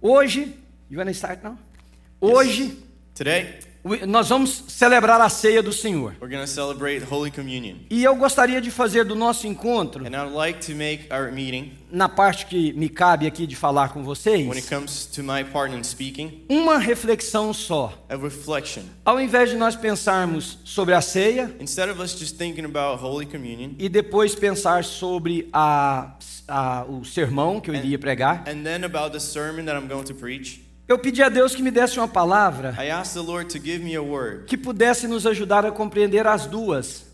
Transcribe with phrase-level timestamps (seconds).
[0.00, 0.40] Hoje,
[0.88, 1.56] you wanna start now?
[2.20, 2.72] Hoje
[3.14, 3.67] Today, we-
[4.06, 6.14] nós vamos celebrar a ceia do Senhor.
[6.20, 7.76] we're going to celebrate Holy Communion.
[7.88, 11.72] E eu gostaria de fazer do nosso encontro, And I'd like to make our meeting,
[11.90, 15.42] na parte que me cabe aqui de falar com when it vocês, comes to my
[15.44, 17.92] part in speaking, uma reflexão só.
[18.08, 18.82] a reflection.
[19.04, 23.24] Ao invés de nós pensarmos sobre a ceia Instead of us just thinking about Holy
[23.26, 26.12] Communion e depois pensar sobre a,
[26.46, 30.04] a- o sermão que eu iria pregar, and then about the sermon that I'm going
[30.04, 33.52] to preach, eu pedi a Deus que me desse uma palavra I asked the Lord
[33.52, 37.06] to give me a word que pudesse nos ajudar a compreender as duas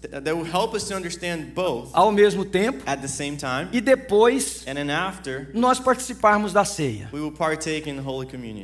[1.55, 3.69] both ao mesmo tempo at the same time.
[3.73, 7.11] e depois And then after, nós participarmos da ceia.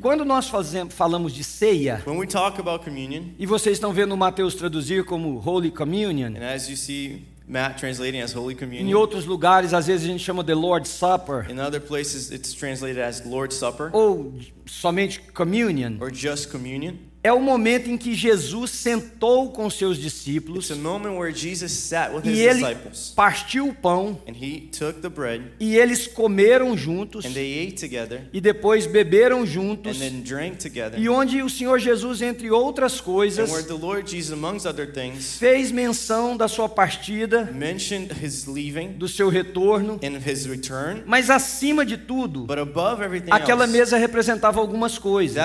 [0.01, 5.71] Quando nós fazemos, falamos de ceia, communion, e vocês estão vendo Mateus traduzir como Holy
[5.71, 10.05] Communion, and as you see Matt translating as Holy em Communion, outros lugares às vezes
[10.05, 14.35] a gente chama de Lord's Supper in other places it's translated as Lord's Supper ou
[14.67, 15.97] somente Communion.
[16.01, 17.10] or just communion.
[17.23, 21.71] É o momento em que Jesus sentou com seus discípulos It's a moment where Jesus
[21.73, 25.77] sat with his e ele disciples partiu o pão and he took the bread e
[25.77, 29.97] eles comeram juntos and they ate together e depois beberam juntos.
[29.97, 30.99] and then drank together.
[30.99, 34.91] E onde o Senhor Jesus, entre outras And coisas, where the Lord Jesus, amongst other
[34.91, 41.03] things, fez menção da sua partida, mentioned his leaving do seu retorno, and his return,
[41.05, 45.37] mas acima de tudo, but above everything aquela else, mesa representava algumas coisas.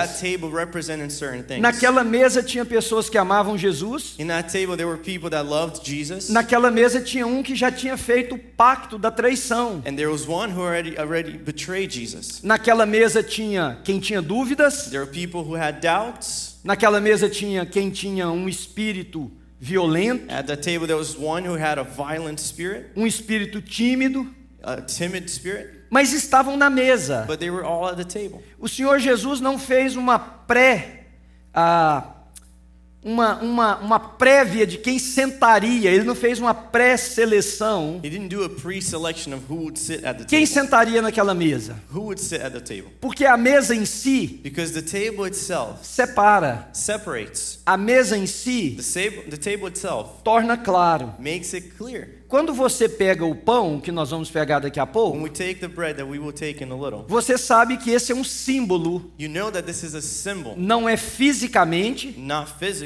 [1.66, 5.84] Naquela mesa tinha pessoas que amavam Jesus, In that table, there were people that loved
[5.84, 9.82] Jesus, naquela mesa tinha um que já tinha feito o pacto da traição.
[9.84, 12.40] and there was one who already already betrayed Jesus.
[12.44, 16.60] Naquela mesa tinha quem tinha dúvidas, There were people who had doubts.
[16.62, 19.28] naquela mesa tinha quem tinha um espírito
[19.58, 24.24] violento, At that table, there was one who had a violent spirit, um espírito tímido,
[24.62, 27.24] a timid spirit, mas estavam na mesa.
[27.26, 28.40] but they were all at the table.
[28.60, 30.95] O Senhor Jesus não fez uma pré
[31.56, 32.12] ah,
[33.02, 38.00] uma, uma, uma prévia de quem sentaria, ele não fez uma pré-seleção.
[38.02, 40.46] He didn't do a pre-selection of who would sit at the Quem table.
[40.46, 41.76] sentaria naquela mesa?
[41.92, 42.90] Who would sit at the table?
[43.00, 46.68] Porque a mesa em si Because the table itself separa.
[46.72, 47.60] separates.
[47.64, 51.14] A mesa em si The table, the table itself torna claro.
[51.18, 52.08] makes it clear.
[52.36, 55.66] Quando você pega o pão, que nós vamos pegar daqui a pouco, we take the
[55.66, 59.10] bread that we will take in a little, você sabe que esse é um símbolo,
[59.18, 62.14] you know that this is a symbol, não é fisicamente,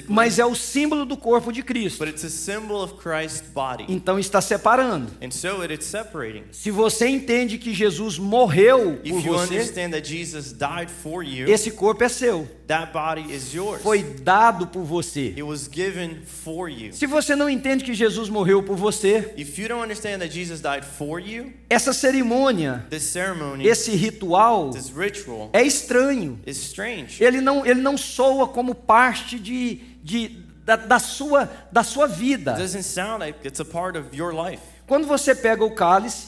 [0.08, 1.98] mas é o símbolo do corpo de Cristo.
[1.98, 3.86] but it's a symbol of Christ's body.
[3.88, 5.10] Então está separando.
[5.20, 6.44] And so it is separating.
[6.52, 11.24] Se você entende que Jesus morreu por If you você, understand that Jesus died for
[11.24, 12.46] you, esse corpo é seu.
[12.68, 13.82] that body is yours.
[13.82, 15.32] Foi dado por você.
[15.34, 16.92] It was given for you.
[16.92, 20.84] Se você não entende que Jesus morreu por você, you don't understand that Jesus died
[20.84, 26.38] for you, essa cerimônia, this ceremony, esse ritual this ritual é estranho.
[26.46, 27.22] is strange.
[27.22, 30.28] Ele não, ele não soa como parte de, de,
[30.64, 32.52] da, da sua, da sua It vida.
[32.54, 34.62] doesn't sound like it's a part of your life.
[34.90, 36.26] Quando você pega o cálice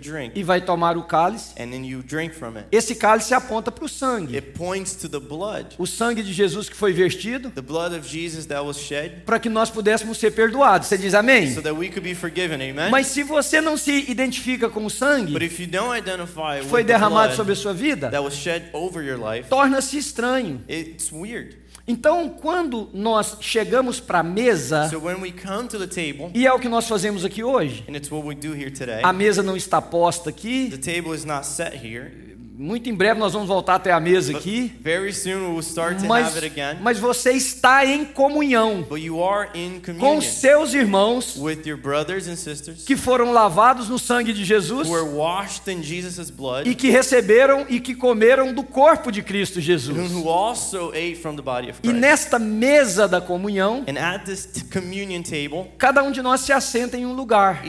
[0.00, 3.72] drink e vai tomar o cálice, and then you drink from it, esse cálice aponta
[3.72, 4.36] para o sangue.
[4.36, 5.74] it points to the blood.
[5.76, 9.40] O sangue de Jesus que foi vertido The blood of Jesus that was shed para
[9.40, 10.86] que nós pudéssemos ser perdoados.
[10.86, 11.52] Você diz amém?
[11.52, 12.62] so that we could be forgiven.
[12.62, 12.92] Amen?
[12.92, 16.68] Mas se você não se identifica com o sangue But if you don't identify que
[16.68, 20.60] foi derramado sobre a sua vida, that was shed over your life, torna-se estranho.
[20.68, 21.56] it's weird.
[21.90, 26.46] Então, quando nós chegamos para a mesa, So when we come to the table, e
[26.46, 29.12] é o que nós fazemos aqui hoje, and it's what we do here today, a
[29.12, 32.29] mesa não está posta aqui, the table is not set here.
[32.60, 35.98] Muito em breve nós vamos voltar até a mesa aqui, very soon we will start
[35.98, 36.34] to mas,
[36.82, 38.86] mas você está em comunhão
[39.98, 44.86] com seus irmãos with your brothers and sisters que foram lavados no sangue de Jesus
[46.66, 50.12] e que receberam e que comeram do corpo de Cristo Jesus.
[50.12, 53.84] who also ate from the body of E nesta mesa da comunhão,
[55.78, 57.62] cada um de nós se assenta em um lugar.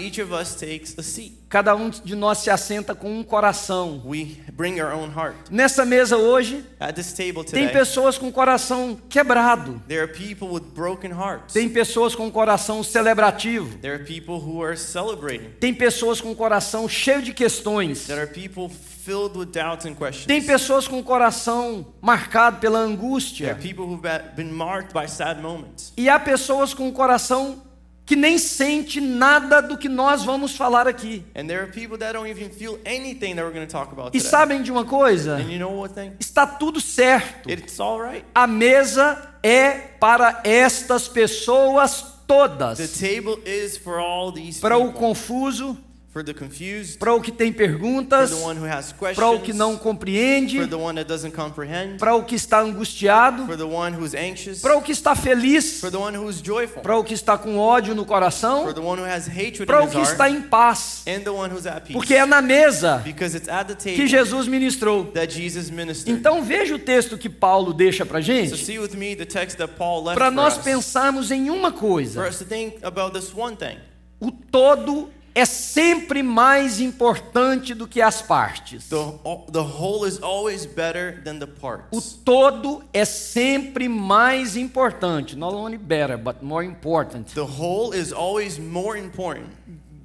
[1.52, 4.02] Cada um de nós se assenta com um coração.
[4.06, 5.36] We bring our own heart.
[5.52, 9.82] Nessa mesa hoje, At this table tem today, pessoas com coração quebrado.
[9.86, 11.52] there are people with broken hearts.
[11.54, 13.78] Tem pessoas com coração celebrativo.
[13.80, 15.50] There are people who are celebrating.
[15.60, 18.08] Tem pessoas com coração cheio de questões.
[18.08, 20.28] There are people filled with doubts and questions.
[20.28, 23.52] Tem pessoas com coração marcado pela There angústia.
[23.52, 25.92] are people who've ba- been marked by sad moments.
[25.98, 27.62] E há pessoas com coração
[28.12, 31.24] que nem sente nada do que nós vamos falar aqui.
[34.12, 35.38] E sabem de uma coisa?
[35.38, 35.88] And you know?
[36.20, 37.48] Está tudo certo.
[37.48, 38.26] Right.
[38.36, 42.80] A mesa é para estas pessoas todas.
[44.60, 45.78] Para o confuso,
[47.00, 49.78] para o que tem for perguntas, the one who has questions, para o que não
[49.78, 53.96] compreende, for the one that doesn't comprehend, para o que está angustiado, for the one
[53.96, 57.14] who's anxious, para o que está feliz, for the one who's joyful, para o que
[57.14, 60.30] está com ódio no for coração, the one who has hatred para o que está
[60.30, 61.94] em paz, and the one who's at peace.
[61.94, 65.06] porque é na mesa Because it's at the que table Jesus ministrou.
[65.14, 66.20] that Jesus ministered.
[66.20, 69.76] Então veja o texto que Paulo deixa para gente, see with me the text that
[69.78, 70.64] Paul left para for nós us.
[70.64, 73.78] pensarmos em uma coisa: us to think about this one thing.
[74.20, 78.90] o todo é sempre mais importante do que as partes.
[78.90, 78.96] The,
[79.52, 82.14] the whole is always better than the O parts.
[82.26, 88.58] todo é sempre mais importante, not only better, but more important, The whole is always
[88.60, 89.48] more important.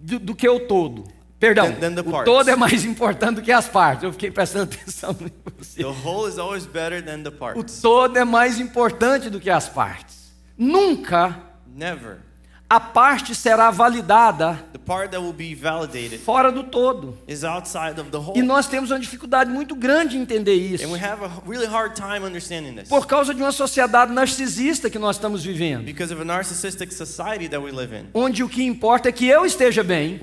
[0.03, 1.05] do, do que o todo.
[1.39, 4.05] Perdão, Than- than the o todo é mais importante do que as partes.
[4.05, 5.83] Eu fiquei prestando atenção em você.
[5.83, 7.81] The whole is always better than the O parts.
[7.83, 10.33] todo é mais importante do que as partes.
[10.57, 12.21] Nunca Never.
[12.69, 17.17] A parte será validada The part that will be validated fora do todo.
[17.29, 18.37] is outside of the whole.
[18.37, 20.85] E nós temos uma dificuldade muito grande em entender isso.
[20.85, 22.89] And we have a really hard time understanding this.
[22.89, 25.85] Por causa de uma sociedade narcisista que nós estamos vivendo.
[25.85, 28.07] Because of a narcissistic society that we live in.
[28.13, 30.21] Onde o que importa é que eu esteja bem.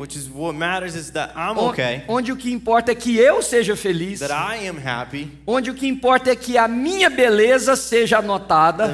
[1.57, 4.19] Okay, Onde o que importa é que eu seja feliz.
[4.19, 8.93] that I am happy, Onde o que importa é que a minha beleza seja anotada.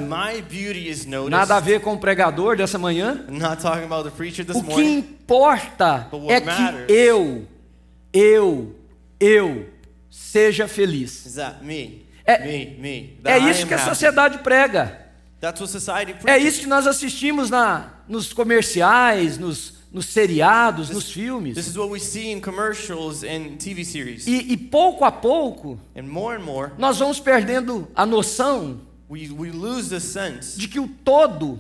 [1.30, 3.26] Nada a ver com o pregador dessa manhã.
[3.40, 4.98] Not talking about the preacher this O que morning.
[5.00, 7.48] importa But what é que matters- eu,
[8.14, 8.76] eu,
[9.20, 9.70] eu
[10.10, 11.26] seja feliz.
[11.26, 12.06] Is that me?
[12.26, 13.18] É- me, me.
[13.26, 13.90] É isso que a happy.
[13.90, 15.08] sociedade prega.
[15.42, 21.56] What society É isso que nós assistimos na, nos comerciais, nos, nos seriados, nos filmes.
[21.56, 24.28] This is what we see in commercials and TV series.
[24.28, 29.30] E, e pouco a pouco, And more and more, nós vamos perdendo a noção we,
[29.32, 31.58] we lose the sense de que o todo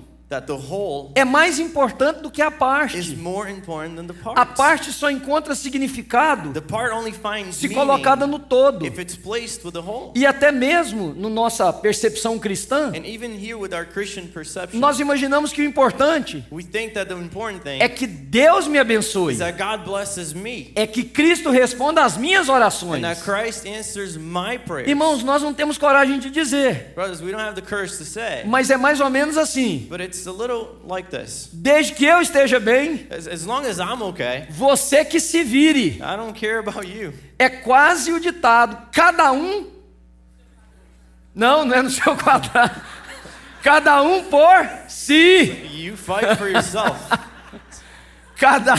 [1.15, 3.15] é mais importante do que a is parte.
[3.15, 8.27] more important than the A parte só encontra significado The part only finds se colocada
[8.27, 8.85] no todo.
[8.85, 10.11] if it's placed with the whole.
[10.15, 14.99] E até mesmo na nossa percepção cristã, And even here with our Christian perception, nós
[14.99, 19.33] imaginamos que o importante we think that the important thing é que Deus me abençoe,
[19.33, 23.01] is that God blesses me é que Cristo responda às minhas orações.
[23.01, 24.87] that Christ answers my prayers.
[24.89, 28.43] Irmãos, nós não temos coragem de dizer, Brothers, we don't have the courage to say,
[28.45, 29.87] mas é mais ou menos assim.
[29.89, 31.49] but it's a little like this.
[31.51, 35.97] Desde que eu esteja bem, As, as long as I'm okay, você que se vire.
[35.97, 37.13] I don't care about you.
[37.37, 39.67] É quase o ditado: cada um.
[41.33, 42.81] Não, não é no seu quadrado.
[43.63, 45.67] Cada um por si.
[45.71, 46.99] You fight for yourself.
[48.37, 48.75] Cada.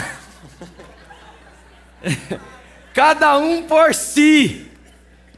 [2.94, 4.70] Cada um por si.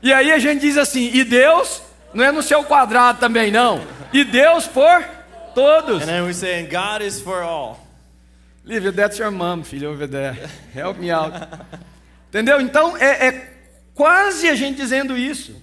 [0.02, 1.82] E aí a gente diz assim: e Deus
[2.14, 3.84] não é no seu quadrado também, não.
[4.12, 5.04] E Deus por
[5.54, 6.02] todos.
[6.02, 7.78] And then we say, God is for all.
[8.66, 10.34] Lívia, that's your mom, filho, over there.
[10.72, 11.32] Help me out.
[12.31, 12.60] Entendeu?
[12.60, 13.52] Então é, é
[13.94, 15.54] quase a gente dizendo isso.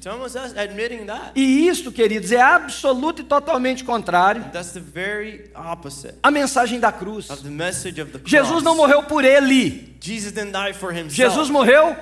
[1.35, 6.91] E isso, queridos, é absoluto e totalmente contrário That's the very opposite à mensagem da
[6.91, 7.29] cruz.
[7.29, 8.29] of the message of the cross.
[8.29, 9.97] Jesus não morreu por ele.
[10.01, 11.15] Jesus didn't die for himself.
[11.15, 11.95] Jesus morreu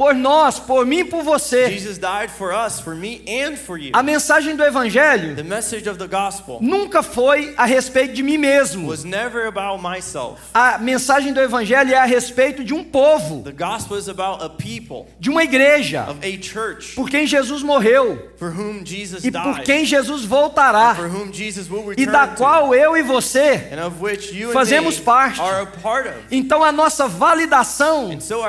[0.00, 1.70] por nós, por mim e por você.
[1.72, 3.90] Jesus died for us, for me and for you.
[3.92, 8.38] A mensagem do evangelho The message of the gospel nunca foi a respeito de mim
[8.38, 8.88] mesmo.
[8.88, 10.40] was never about myself.
[10.54, 14.48] A mensagem do evangelho é a respeito de um povo, The gospel is about a
[14.48, 19.30] people, de uma igreja, of a church por quem Jesus morreu for whom Jesus e
[19.30, 23.02] por quem Jesus voltará for whom Jesus will e da return to, qual eu e
[23.02, 23.68] você
[24.50, 25.42] fazemos parte.
[25.42, 26.16] are a part of.
[26.30, 28.40] Então a nossa validação so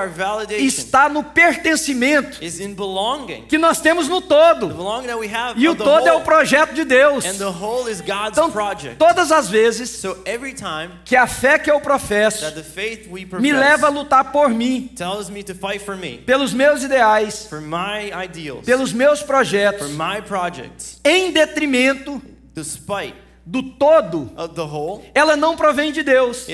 [0.57, 3.45] está no pertencimento is in belonging.
[3.47, 4.67] que nós temos no todo.
[4.67, 7.25] belonging that we have E o todo é o projeto de Deus.
[7.25, 8.97] and the whole is God's Então, project.
[8.97, 13.07] todas as vezes So every time que a fé que eu professo that the faith
[13.09, 16.53] we profess me leva a lutar por mim, tells me to fight for me, pelos
[16.53, 22.21] meus ideais, for my ideals, pelos meus for projetos, my projects, em detrimento
[22.53, 26.45] despite do todo, of the whole, ela não provém de Deus.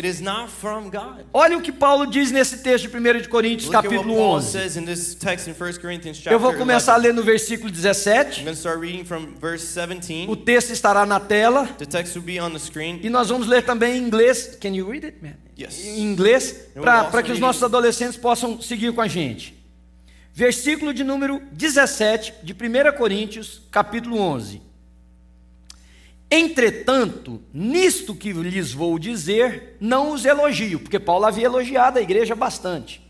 [1.33, 4.51] Olha o que Paulo diz nesse texto de 1 de Coríntios, capítulo Paul 11.
[4.51, 7.07] says in this text in 1 Corinthians chapter Eu vou começar a 11.
[7.07, 8.41] ler no versículo I'm 17.
[8.43, 10.29] going to start reading from verse 17.
[10.29, 12.99] O texto estará na tela The text will be on the screen.
[13.03, 14.57] e nós vamos ler também em inglês.
[14.61, 15.33] Can you read it, man?
[15.59, 15.85] Yes.
[15.85, 19.55] Em inglês, para que os nossos adolescentes possam seguir com a gente.
[20.33, 24.61] Versículo de número 17 de 1 Coríntios, capítulo 11.
[26.29, 32.35] Entretanto, nisto que lhes vou dizer, não os elogio, porque Paulo havia elogiado a igreja
[32.35, 33.01] bastante.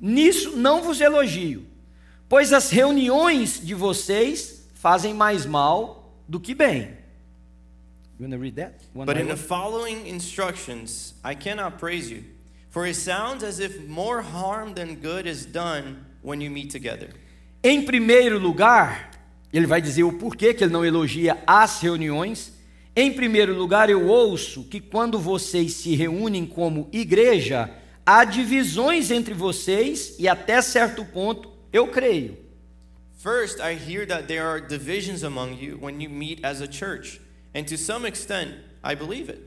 [0.00, 1.66] Nisso não vos elogio,
[2.28, 6.96] pois as reuniões de vocês fazem mais mal do que bem.
[8.18, 8.74] You read that?
[8.94, 12.24] One But in the following instructions, I cannot praise you,
[12.76, 17.08] For it sounds as if more harm than good is done when you meet together.
[17.64, 19.12] Em primeiro lugar,
[19.58, 22.52] ele vai dizer o porquê que ele não elogia as reuniões.
[22.94, 27.70] Em primeiro lugar, eu ouço que quando vocês se reúnem como igreja,
[28.04, 32.36] há divisões entre vocês e até certo ponto eu creio.
[33.18, 37.20] First, I hear that there are divisions among you when you meet as a church,
[37.54, 38.52] and to some extent,
[38.84, 39.40] I believe it.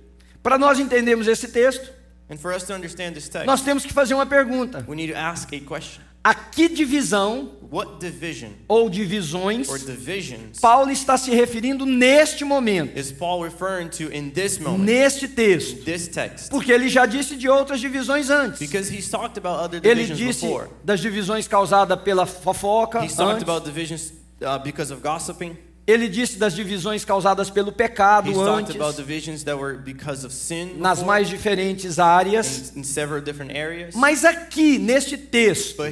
[0.44, 2.00] Para nós entendermos esse texto,
[2.30, 5.12] And for us to understand this text, nós temos que fazer uma pergunta: we need
[5.12, 6.04] to ask a question.
[6.24, 12.98] A que divisão What division ou divisões or divisions Paulo está se referindo neste momento,
[12.98, 15.84] is Paul referring to in this moment, neste texto?
[15.86, 16.50] this text?
[16.50, 18.60] Porque ele já disse de outras divisões antes.
[18.60, 20.68] Because he's talked about other Ele divisions disse before.
[20.84, 24.14] das divisões causadas pela fofoca, talked antes.
[24.42, 25.56] uh, because of gossiping.
[25.89, 30.77] Ele disse das divisões causadas pelo pecado He's antes, divisions that were because of sin
[30.77, 32.72] nas mais diferentes áreas.
[32.75, 33.96] in, in.
[33.96, 35.84] Mas aqui, neste texto,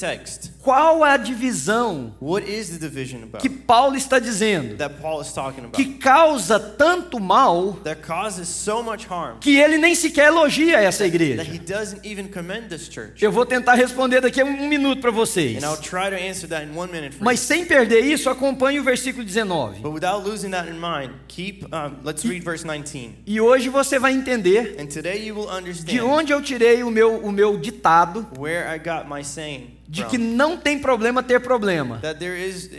[0.00, 5.20] text, qual a divisão what is the division about que Paulo está dizendo that Paul
[5.20, 5.72] is talking about?
[5.72, 11.04] que causa tanto mal that causes so much harm que ele nem sequer elogia essa
[11.04, 11.42] that igreja?
[11.42, 13.22] he doesn't even commend this church.
[13.22, 15.62] Eu vou tentar responder daqui a um minuto para vocês.
[15.62, 18.80] And I'll try to answer that in one minute for Mas sem perder isso, acompanhe
[18.80, 19.80] o versículo 19.
[19.80, 21.64] But without losing that in mind, keep.
[21.66, 23.14] Um, let's read verse 19.
[23.26, 25.48] E hoje você vai entender And today you will
[25.84, 30.04] de onde eu tirei o meu, o meu ditado where I got my saying de
[30.04, 32.00] que não tem problema ter problema.
[32.46, 32.70] Is,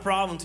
[0.00, 0.38] problem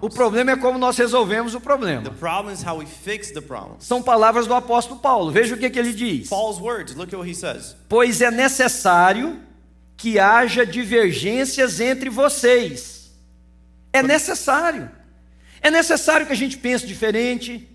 [0.00, 2.10] O problema é como nós resolvemos o The problema.
[2.18, 3.84] problem is how we fix the problems.
[3.84, 5.30] São palavras do apóstolo Paulo.
[5.30, 6.28] Veja o que, que ele diz.
[6.32, 6.96] Words.
[6.96, 7.76] Look at what he says.
[7.88, 9.38] Pois é necessário
[9.96, 13.12] que haja divergências entre vocês.
[13.92, 14.90] É necessário.
[15.60, 17.68] É necessário que a gente pense diferente.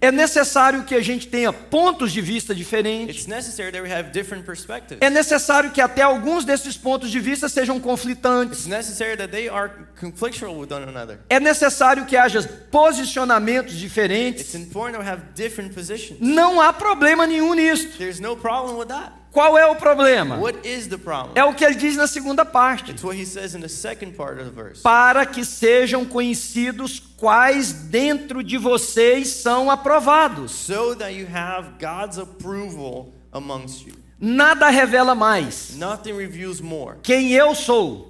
[0.00, 3.16] É necessário que a gente tenha pontos de vista diferentes.
[3.16, 4.98] It's necessary that we have different perspectives.
[5.00, 8.66] É necessário que até alguns desses pontos de vista sejam It's conflitantes.
[8.66, 11.20] necessary that they are conflictual with one another.
[11.28, 14.54] É necessário que haja posicionamentos It's diferentes.
[14.54, 16.18] important to have different positions.
[16.20, 17.96] Não há problema nenhum nisto.
[19.32, 20.40] Qual é o problema?
[21.34, 22.90] É o que ele diz na segunda parte.
[22.90, 24.82] It's what he says in the second part of the verse.
[24.82, 30.50] Para que sejam conhecidos quais dentro de vocês são aprovados.
[30.50, 33.94] So that you have God's approval amongst you.
[34.22, 35.78] Nada revela mais
[37.02, 38.06] quem eu sou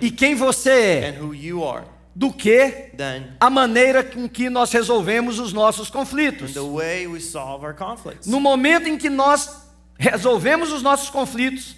[0.00, 2.90] e quem você é and who you are do que
[3.38, 6.54] a maneira com que nós resolvemos os nossos conflitos.
[6.54, 8.26] the way we solve our conflicts.
[8.26, 9.67] No momento em que nós
[9.98, 11.74] resolvemos os nossos conflitos,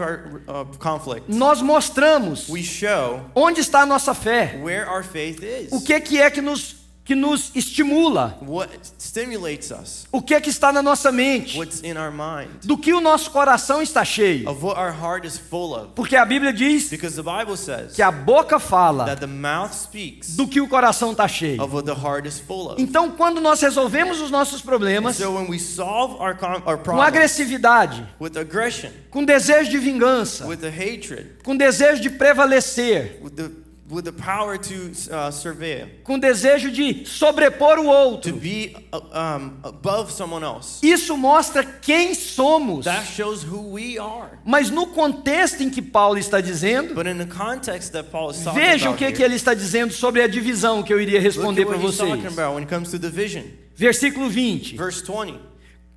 [0.00, 2.48] our uh, conflict, nós mostramos
[3.34, 4.60] onde está a nossa fé,
[5.70, 8.36] o que que é que nos que nos estimula,
[10.10, 12.64] o que que está na nossa mente, What's in our mind?
[12.64, 14.48] do que o nosso coração está cheio.
[14.50, 15.92] Of what our heart is full of.
[15.94, 19.72] Porque a Bíblia diz Because the Bible says que a boca fala that the mouth
[19.72, 21.62] speaks do que o coração está cheio.
[21.62, 22.82] of what the heart is full of.
[22.82, 28.04] Então, quando nós resolvemos os nossos problemas So when we solve our, com- agressividade,
[29.10, 30.44] com desejo de vingança,
[31.44, 33.20] com desejo de prevalecer,
[33.88, 38.96] with the power to uh, surveil, com desejo de sobrepor o to outro, be uh,
[38.98, 42.84] um, above someone else, isso mostra quem somos.
[42.84, 44.38] that shows who we are.
[44.44, 48.42] Mas no contexto em que Paulo está dizendo, But in the context that Paul is
[48.42, 51.20] talking veja o que, here, que ele está dizendo sobre a divisão que eu iria
[51.20, 52.10] responder para vocês.
[52.26, 53.44] about when it comes to division.
[53.76, 54.76] Versículo 20.
[54.76, 55.38] Verse 20.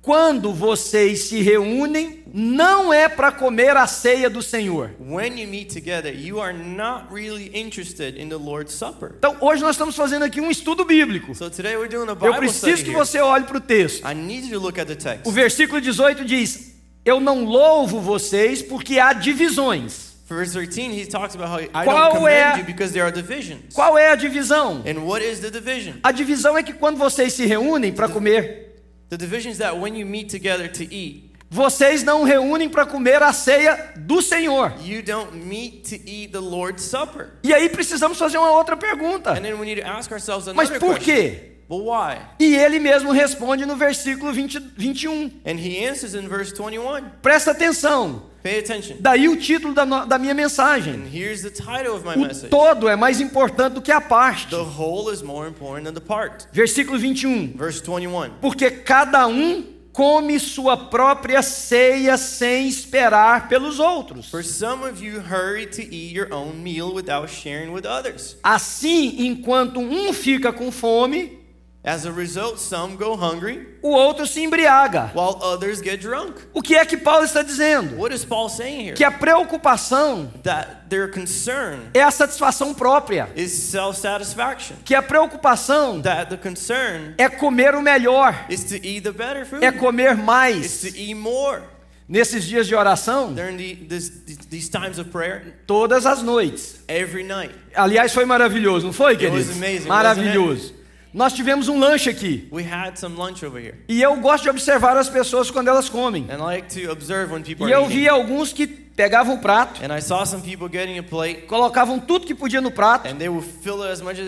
[0.02, 4.92] Quando vocês se reúnem, não é para comer a ceia do Senhor.
[4.98, 9.12] When you meet together, you are not really interested in the Lord's Supper.
[9.18, 11.34] Então, hoje nós estamos fazendo aqui um estudo bíblico.
[11.34, 14.08] So today we're doing a Eu preciso que você olhe para o texto.
[14.08, 15.26] I need you to look at the text.
[15.26, 20.10] O versículo 18 diz: Eu não louvo vocês porque há divisões.
[20.26, 23.04] For verse 13, he talks about how I Qual don't commend é- you because there
[23.04, 23.74] are divisions.
[23.74, 24.82] Qual é a divisão?
[24.86, 25.96] And what is the division?
[26.02, 28.69] A divisão é que quando vocês se reúnem para comer,
[29.10, 33.20] The division is that when you meet together to eat, vocês não reúnem para comer
[33.22, 34.72] a ceia do Senhor.
[34.80, 37.32] you don't meet to eat the Lord's Supper.
[37.42, 39.32] E aí precisamos fazer uma outra pergunta.
[39.32, 41.04] And then we need to ask ourselves Mas por question.
[41.04, 41.46] quê?
[41.68, 42.18] Well, why?
[42.38, 45.40] E ele mesmo responde no versículo 20, 21.
[45.44, 47.10] And he answers in verse 21.
[47.20, 48.29] Presta atenção.
[48.42, 48.96] Pay attention.
[49.00, 50.94] Daí o título da, da minha mensagem.
[50.94, 52.48] And here's the title of my O message.
[52.48, 54.48] todo é mais importante do que a parte.
[54.48, 56.46] The whole is more important than the part.
[56.52, 57.52] Versículo 21.
[57.54, 58.30] Verse 21.
[58.40, 64.30] Porque cada um come sua própria ceia sem esperar pelos outros.
[64.30, 68.36] For some of you hurry to eat your own meal without sharing with others.
[68.42, 71.39] Assim, enquanto um fica com fome,
[71.82, 75.10] As a result, some go hungry o outro se embriaga.
[75.14, 76.34] while others get drunk.
[76.52, 77.96] O que é que Paulo está dizendo?
[77.96, 78.94] What is Paul saying here?
[78.94, 83.30] Que a preocupação That their concern é a satisfação própria.
[83.34, 84.76] is self-satisfaction.
[84.84, 89.46] Que a preocupação That the concern é comer o melhor, is to eat the better
[89.46, 89.64] food.
[89.64, 90.80] é comer Is mais.
[90.82, 91.62] to eat more.
[92.06, 94.10] Nesses dias de oração, the, this,
[94.50, 96.82] these times of prayer, todas as noites.
[96.88, 97.54] every night.
[97.74, 100.74] Aliás, foi maravilhoso, não foi, amazing, Maravilhoso.
[101.12, 102.48] Nós tivemos um lanche aqui.
[102.52, 103.76] We had some lunch over here.
[103.88, 106.26] E eu gosto de observar as pessoas quando elas comem.
[106.30, 110.42] And I like E eu vi alguns que pegavam o prato, And I saw some
[110.42, 113.08] people getting a plate, colocavam tudo que podia no prato,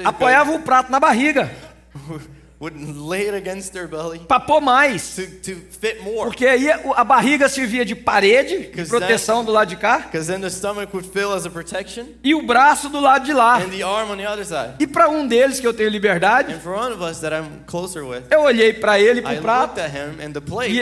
[0.04, 1.50] apoiavam o prato na barriga,
[2.62, 5.16] could, would lay it against their belly para pôr mais.
[5.16, 6.26] to, to fit more.
[6.26, 10.30] Porque aí a barriga servia de parede, de Because proteção do lado de cá, Because
[10.30, 13.58] then the stomach would fill as a protection, e o braço do lado de lá.
[13.58, 14.74] and the arm on the other side.
[14.78, 17.64] E para um deles que eu tenho liberdade, And for one of us that I'm
[17.66, 20.72] closer with, eu olhei para ele, I para o prato, at him and the plate,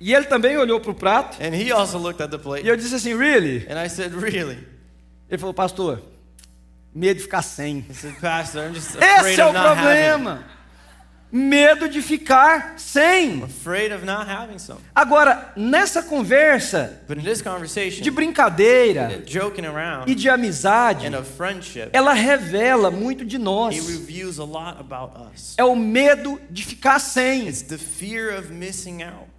[0.00, 2.40] e, e ele também olhou para o prato, and he also looked at the e
[2.40, 2.66] plate.
[2.68, 3.66] eu disse assim, really?
[3.70, 4.58] And I said, Really?
[5.30, 6.02] Ele falou, pastor,
[6.94, 7.84] medo de ficar sem.
[7.88, 8.14] He said,
[9.00, 10.44] Esse é o problema.
[11.36, 13.42] Medo de ficar sem.
[13.42, 14.78] Afraid of not having some.
[14.94, 17.00] Agora, nessa conversa
[18.00, 19.20] de brincadeira
[20.06, 23.74] e de amizade, and of friendship, ela revela muito de nós.
[23.74, 25.54] he reveals a lot about us.
[25.58, 27.48] É o medo de ficar sem.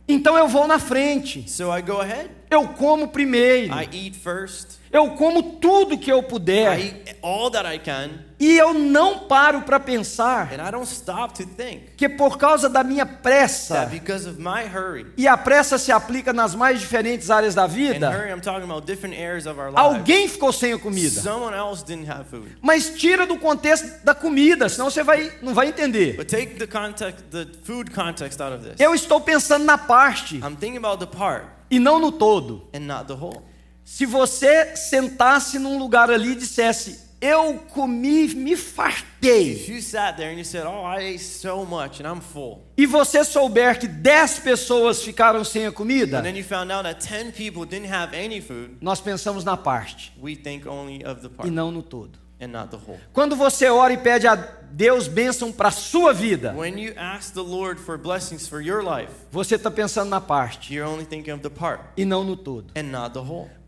[0.07, 1.49] Então eu vou na frente.
[1.49, 2.29] So I go ahead.
[2.49, 3.73] Eu como primeiro.
[3.73, 4.79] I eat first.
[4.91, 6.79] Eu como tudo que eu puder.
[6.79, 11.33] eat all that I can, E eu não paro para pensar and I don't stop
[11.35, 16.53] to think que por causa da minha pressa, hurry, e a pressa se aplica nas
[16.53, 18.31] mais diferentes áreas da vida, hurry,
[19.73, 21.21] alguém ficou sem a comida.
[22.61, 26.17] Mas tira do contexto da comida, senão você vai, não vai entender.
[26.17, 28.79] But take the context, the food context out of this.
[28.79, 32.67] Eu estou pensando na parte I'm thinking about the part e não no todo.
[32.73, 33.41] and not the whole.
[33.83, 40.17] Se você sentasse num lugar ali e dissesse, eu comi, me fartei, If you sat
[40.17, 43.79] there and you said, "Oh, I ate so much and I'm full," e você souber
[43.79, 47.65] que 10 pessoas ficaram sem a comida, and then you found out that 10 people
[47.65, 51.51] didn't have any food, nós pensamos na parte we think only of the part e
[51.51, 52.19] não no todo.
[53.13, 57.33] Quando você ora e pede a Deus bênção para a sua vida, When you ask
[57.33, 61.31] the Lord for blessings for your life, você está pensando na parte you're only thinking
[61.31, 62.65] of the part e não no todo.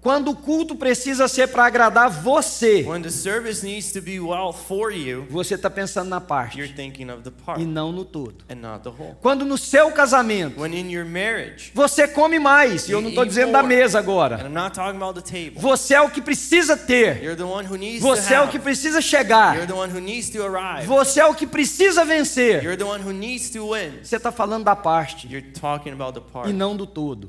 [0.07, 4.53] Quando o culto precisa ser para agradar você, When the service needs to be well
[4.53, 6.57] for you, você está pensando na parte
[7.45, 8.45] part e não no todo.
[9.19, 10.61] Quando no seu casamento
[11.05, 13.75] marriage, você come mais, e eu não estou dizendo da more.
[13.75, 14.49] mesa and agora,
[15.57, 17.35] você é o que precisa ter,
[17.99, 19.57] você é o que precisa chegar,
[20.85, 22.63] você é o que precisa vencer.
[22.63, 23.99] You're the one who needs to win.
[24.01, 27.27] Você está falando da parte You're talking about the part e não do todo.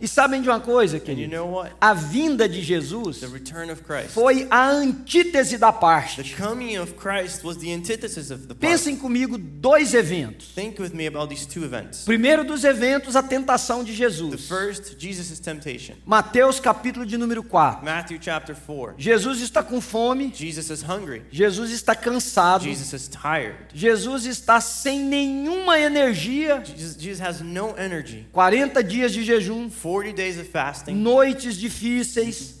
[0.00, 1.36] E sabem de uma coisa, And you querido?
[1.36, 1.66] know?
[1.78, 4.10] A vinda de Jesus The return of Christ.
[4.14, 6.34] foi a antítese da parte.
[6.36, 8.60] coming of Christ was the antithesis of the part.
[8.60, 10.48] Pensem comigo dois eventos.
[10.54, 12.04] Think with me about these two events.
[12.04, 14.48] Primeiro dos eventos, a tentação de The Jesus.
[14.48, 15.94] first, Jesus' temptation.
[16.06, 17.84] Mateus capítulo de número 4.
[17.84, 18.94] Matthew chapter 4.
[18.96, 21.22] Jesus está com fome, Jesus is hungry.
[21.30, 23.56] Jesus está cansado, Jesus is tired.
[23.74, 26.62] Jesus está sem nenhuma energia.
[26.64, 28.26] Jesus, Jesus has no energy.
[28.32, 32.58] 40 dias de jejum, 40 days of fasting, noites difíceis,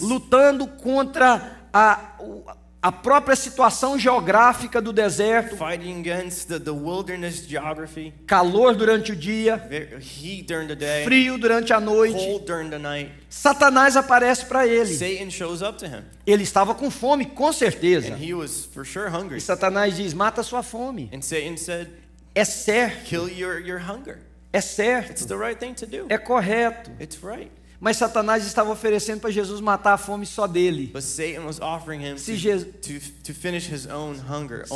[0.00, 2.14] lutando contra a,
[2.80, 9.16] a própria situação geográfica do deserto, fighting against the, the wilderness geography, calor durante o
[9.16, 9.56] dia,
[10.46, 12.18] during day, frio durante a noite.
[13.28, 14.94] Satanás aparece para ele.
[14.94, 18.12] Satan shows up to him, Ele estava com fome, com certeza.
[18.12, 19.38] and he was for sure hungry.
[19.38, 21.08] E Satanás diz: mata sua fome.
[21.12, 21.88] And Satan said,
[22.34, 24.18] É certo, Kill your, your hunger.
[24.52, 26.06] é It's certo, the right thing to do.
[26.08, 26.90] é correto.
[27.00, 27.50] It's right.
[27.82, 30.92] Mas Satanás estava oferecendo para Jesus matar a fome só dele.
[32.16, 33.32] Se Je- to, to.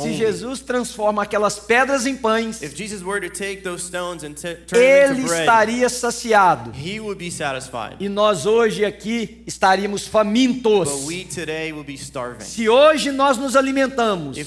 [0.09, 4.55] Jesus transforma aquelas pedras em pães, If Jesus were to take those stones and t-
[4.55, 6.71] turn them ele estaria saciado.
[6.75, 7.95] he would be satisfied.
[8.01, 10.89] E nós hoje aqui estaríamos famintos.
[10.89, 12.43] But we today will be starving.
[12.43, 14.37] Se hoje nós nos alimentamos,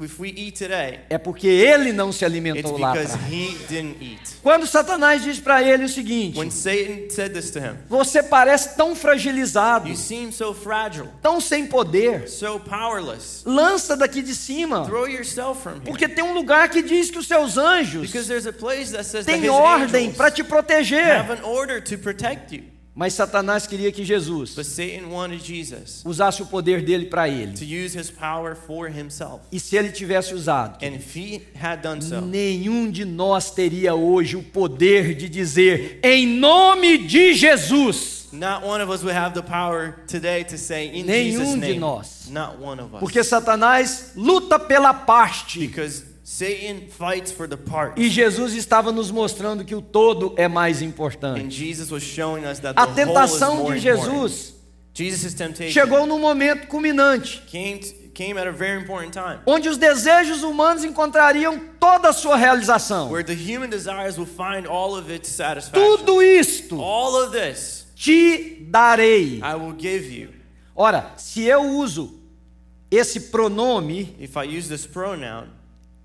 [0.00, 3.32] we if we eat today, é porque ele não se alimentou lá because atrás.
[3.32, 4.36] he didn't eat.
[4.42, 8.76] Quando Satanás diz para ele o seguinte: When Satan said this to him, Você parece
[8.76, 12.28] tão fragilizado, you seem so fragile, tão sem poder.
[12.28, 13.42] so powerless.
[13.46, 14.84] Lança daqui de cima.
[14.84, 15.84] Throw yourself from here.
[15.84, 19.04] Porque tem um lugar que diz que os seus anjos Because there's a place that
[19.04, 21.24] says that têm ordem para te proteger.
[22.94, 24.56] Mas Satanás queria que Jesus
[26.04, 27.54] usasse o poder dele para ele.
[29.50, 30.78] E se ele tivesse usado,
[32.00, 38.14] so, nenhum de nós teria hoje o poder de dizer em nome de Jesus.
[38.34, 41.60] not one of us would have the power today to say in Jesus' Nenhum de
[41.68, 41.78] name.
[41.78, 42.28] nós.
[42.30, 43.00] Not one of us.
[43.00, 48.00] Porque Satanás luta pela parte because Satan fights for the part.
[48.00, 51.50] e Jesus estava nos mostrando que o todo é mais And importante.
[51.54, 53.80] Jesus was showing us that the A whole is tentação more de.
[53.80, 54.54] Jesus
[55.70, 57.80] chegou num momento culminante, came,
[58.14, 63.10] came at a very important time onde os desejos humanos encontrariam toda a sua realização.
[63.10, 65.96] where the human desires will find all of its satisfaction.
[65.98, 69.40] Tudo isto All of this te darei.
[69.42, 70.30] I will give you.
[70.74, 72.14] Ora, se eu uso
[72.90, 75.48] esse pronome, If I use this pronoun,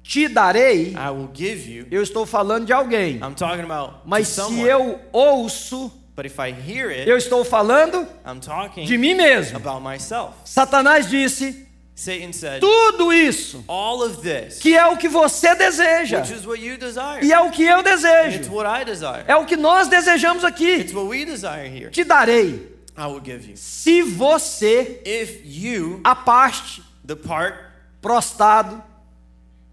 [0.10, 1.86] te darei, I will give you.
[1.92, 3.18] eu estou falando de alguém.
[3.18, 4.68] I'm talking about Mas to se someone.
[4.68, 9.58] eu ouço, but if I hear it, eu estou falando I'm talking de mim mesmo.
[9.58, 10.34] about myself.
[10.46, 16.22] Satanás disse: Satan said, tudo isso, all of this, que é o que você deseja,
[16.22, 17.24] which is what you desire.
[17.24, 19.26] e é o que eu And it's desejo, what I desire.
[19.28, 21.92] é o que nós desejamos aqui, It's what we desire here.
[21.92, 22.68] te darei,
[22.98, 23.56] I will give you.
[23.56, 27.54] se você, If you a parte, depart,
[28.02, 28.82] prostrado,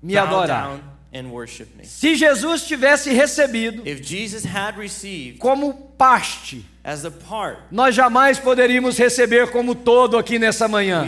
[0.07, 0.47] me adorar.
[0.47, 0.81] down,
[1.12, 1.85] and worship me.
[1.85, 8.38] Se Jesus tivesse recebido If Jesus had received como parte, as a part, nós jamais
[8.38, 11.05] poderíamos receber como todo aqui nessa manhã.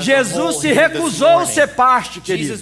[0.00, 2.54] Jesus se recusou a ser parte, querido,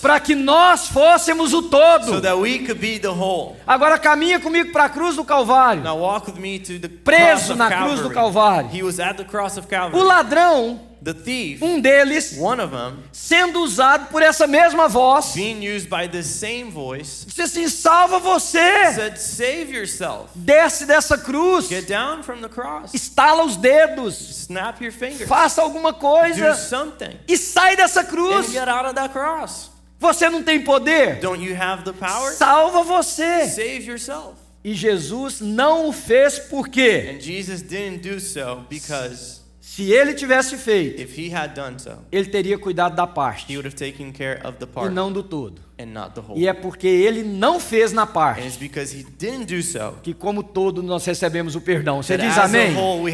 [0.00, 2.20] para que nós fôssemos o so todo.
[2.20, 3.56] that we could be the whole.
[3.66, 5.82] Agora caminha comigo para a cruz do Calvário.
[5.82, 8.10] Now walk with me to the Preso na cruz do.
[8.10, 8.70] Calvário.
[8.72, 12.98] He was at the cross of O ladrão, The thief, um deles, one of them,
[13.10, 18.18] sendo usado por essa mesma voz, being used by the same voice, disse assim: salva
[18.18, 20.28] você, said, "Save yourself.
[20.34, 22.92] desce dessa cruz, Get down from the cross.
[22.92, 25.26] estala os dedos, Snap your fingers.
[25.26, 28.50] faça alguma Do coisa something." e sai dessa And cruz.
[28.52, 29.70] get out of that cross.
[29.98, 31.20] Você não tem poder?
[31.20, 32.32] Don't you have the power?
[32.32, 33.46] Salva você.
[33.48, 34.34] Save yourself.
[34.62, 39.39] E Jesus não o fez porque, And Jesus didn't do so because
[39.80, 43.56] se ele tivesse feito, if he had done so, ele teria cuidado da he parte
[43.56, 45.60] would have taken care of the e não do todo.
[45.78, 46.38] and not the whole.
[46.38, 50.12] E é porque ele não fez na parte it's because he didn't do so que,
[50.12, 52.02] como todo, nós recebemos o perdão.
[52.02, 52.74] Você diz amém?
[52.74, 53.10] whole.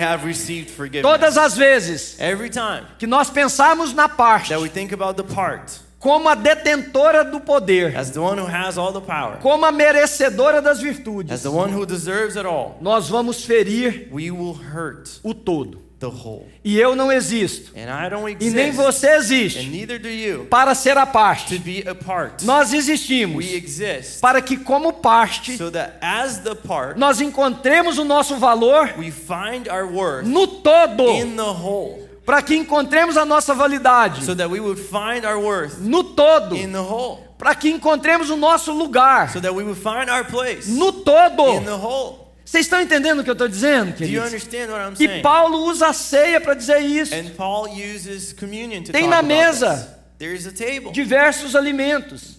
[1.03, 5.35] Todas as vezes Every time que nós pensarmos na parte that we think about the
[5.35, 9.65] part como a detentora do poder, as the one who has all the power, como
[9.65, 14.31] a merecedora das as virtudes, the one who deserves it all, nós vamos ferir we
[14.31, 15.86] will hurt o todo.
[15.99, 16.47] The whole.
[16.65, 20.09] E eu não existo, And I don't e nem exist, você and existe, neither do
[20.09, 21.59] you, para ser a to parte.
[21.59, 22.45] be a part.
[22.45, 27.97] Nós existimos We exist para que, como parte, so that as the part, nós encontremos
[27.99, 32.05] o nosso valor we find our worth no todo, in the whole.
[32.27, 36.57] para que encontremos a nossa validade So that we would find our worth no todo,
[36.57, 37.21] in the whole.
[37.39, 42.26] para que encontremos o nosso lugar So that we would find our place no todo.
[42.47, 44.33] Vocês estão entendendo o que eu estou dizendo, queridos?
[45.01, 45.21] E?
[45.21, 47.13] Paulo usa a ceia para dizer isso.
[47.13, 49.99] And Paul uses communion to Tem na mesa.
[50.93, 52.37] Diversos alimentos.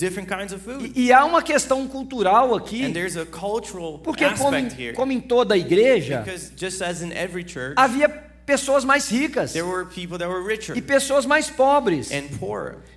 [0.00, 0.92] different kinds of food.
[0.96, 4.56] E, e há uma questão cultural aqui, And there's a cultural porque como,
[4.94, 8.08] como em toda a igreja, Because just as in every church, havia
[8.50, 9.52] pessoas mais ricas.
[9.52, 12.10] There were people that were richer e pessoas mais pobres.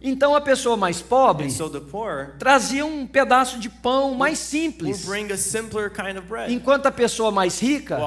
[0.02, 5.06] Então a pessoa mais pobre so the poor trazia um pedaço de pão mais simples,
[5.06, 8.00] bring a simpler kind of bread, enquanto a pessoa mais rica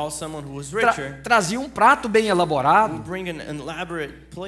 [0.80, 3.02] tra- trazia um prato bem elaborado.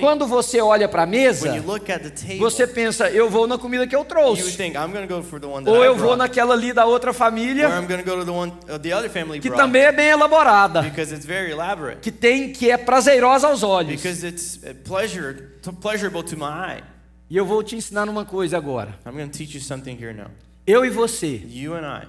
[0.00, 3.30] Quando você olha para a mesa, When you look at the table, você pensa, eu
[3.30, 4.52] vou na comida que eu trouxe.
[4.52, 4.76] think,
[5.08, 7.68] go for the one that Ou eu vou naquela ali da outra família,
[8.04, 12.70] go one uh, que também é bem elaborada, because it's very elaborate, que tem que
[12.70, 13.96] é prazerosa aos olhos.
[13.96, 16.82] because it's uh, pleasure, pleasurable to my eye.
[17.28, 18.98] E eu vou te ensinar uma coisa agora.
[19.04, 20.30] I'm going to teach you something here now.
[20.68, 21.42] Eu e você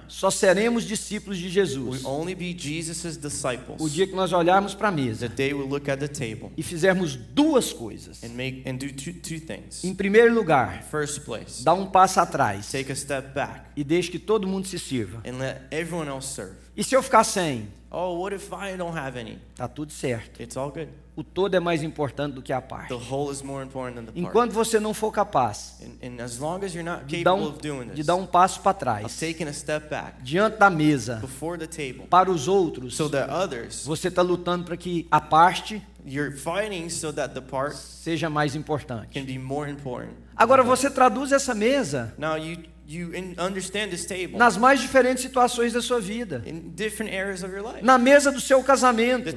[0.06, 5.32] só seremos discípulos de Jesus o dia que nós olharmos para a mesa
[6.54, 8.20] e fizermos duas coisas.
[9.82, 10.84] Em primeiro lugar,
[11.64, 12.70] dá um passo atrás
[13.74, 15.22] e deixe que todo mundo se sirva.
[16.76, 19.38] E se eu ficar sem, Oh, what if I don't have any?
[19.56, 20.40] tá tudo certo.
[20.40, 20.88] It's all good.
[21.20, 22.88] O todo é mais importante do que a parte.
[22.88, 24.20] The whole is more important than the part.
[24.20, 27.52] Enquanto você não for capaz And, and as long as you're not de dar um,
[27.92, 29.20] de dar um passo para trás,
[30.22, 31.22] diante da mesa,
[32.08, 32.96] para os outros,
[33.84, 38.56] você está lutando para que a parte you're fighting so that the part seja mais
[38.56, 39.20] importante.
[40.34, 42.14] Agora você traduz essa mesa
[42.90, 46.42] Now you you in, understand this table nas mais diferentes situações da sua vida.
[46.46, 47.84] in different areas of your life.
[47.84, 49.30] Na mesa do seu casamento,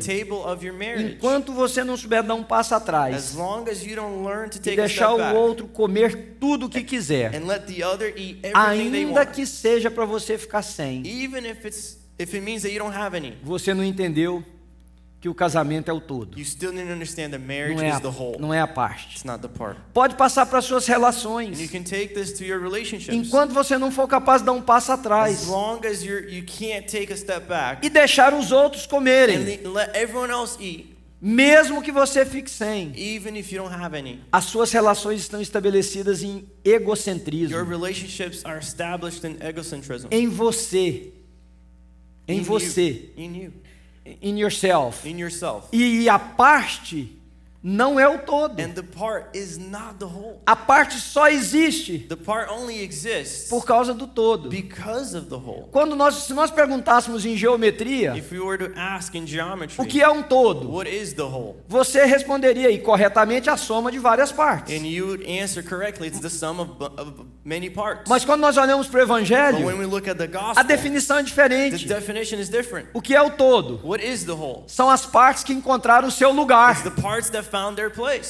[1.00, 4.58] enquanto você não souber dar um passo As atrás long as you don't learn to
[4.58, 8.10] e take a deixar o outro comer tudo o que quiser, and let the other
[8.18, 11.04] eat everything they ainda que seja para você ficar sem,
[13.44, 14.44] você não entendeu
[15.24, 17.90] que o casamento é o todo, you still need to understand that marriage não é
[17.92, 19.08] is a, não é parte.
[19.14, 19.80] It's not the part.
[19.94, 23.16] Pode passar para suas And you relações, can take this to your relationships.
[23.16, 26.44] enquanto você não for capaz de dar um passo As atrás long as you're you
[26.46, 29.62] can't take a step back e deixar os outros comerem,
[31.22, 32.92] mesmo que você fique sem.
[32.98, 34.20] even if you don't have any.
[34.30, 40.08] As suas relações estão estabelecidas em Your egocentrismo, relationships are established in egocentrism.
[40.12, 41.14] em você,
[42.28, 43.54] em In você, you.
[44.06, 44.22] In you.
[44.22, 45.06] in yourself.
[45.06, 45.68] In yourself.
[45.72, 47.22] E a parte
[47.64, 48.60] não é o todo.
[48.62, 50.40] And the part is not the whole.
[50.46, 54.50] A parte só existe The part only exists por causa do todo.
[54.50, 55.70] because of the whole.
[55.72, 59.86] Quando nós, se nós perguntássemos em geometria, If we were to ask in geometry, o
[59.86, 60.70] que é um todo?
[60.70, 61.56] what is the whole?
[61.68, 64.74] Você responderia e corretamente a soma de várias partes.
[64.74, 66.24] It's.
[68.08, 71.20] Mas quando nós olhamos para o evangelho, we look at the a gospel, definição é
[71.24, 71.88] the diferente.
[71.88, 72.90] definition is different.
[72.94, 73.80] O que é o todo?
[73.84, 74.64] What is the whole?
[74.68, 76.84] São as partes que encontraram o seu It's lugar.
[76.84, 77.53] the parts that.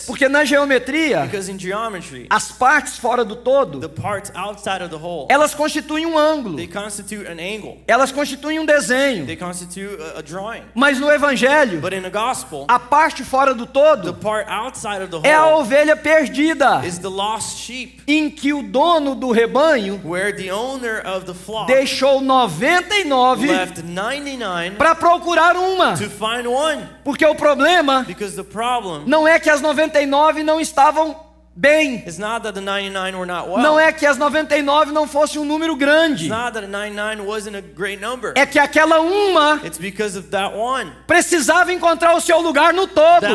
[0.06, 4.90] Porque na geometria, Because in geometry, as partes fora do the todo, parts outside of
[4.90, 7.82] the whole, elas constituem um ângulo, they constitute an angle.
[7.88, 9.26] elas constituem um desenho.
[9.26, 10.64] They constitute a, a drawing.
[10.76, 15.02] Mas no evangelho, But in the gospel, a parte fora do the todo part outside
[15.02, 19.16] of the é a whole ovelha perdida, is the lost sheep, em que o dono
[19.16, 25.96] do rebanho where the owner of the flock deixou 99 left 99 para procurar uma.
[25.96, 26.84] to find one.
[27.04, 31.16] Porque o problema Because the problem não é que as 99 não estavam
[31.56, 32.04] bem.
[32.08, 33.60] is not that the 99 were not well.
[33.60, 36.26] Não é que as 99 não fosse um número grande.
[36.26, 38.34] It's not that the 99 wasn't a great number.
[38.36, 40.92] É que aquela uma It's because of that one.
[41.06, 43.28] precisava encontrar o seu lugar no todo.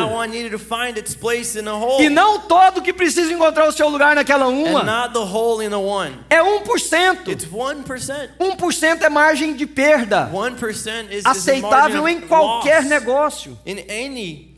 [2.01, 4.83] E não todo que precisa encontrar o seu lugar naquela and uma.
[4.83, 6.19] not the whole in the one.
[6.29, 7.29] É 1%.
[7.29, 8.29] It's 1%.
[8.37, 10.29] 1% é margem de perda.
[10.33, 13.57] 1% is, Aceitável em qualquer negócio.
[13.65, 14.48] In any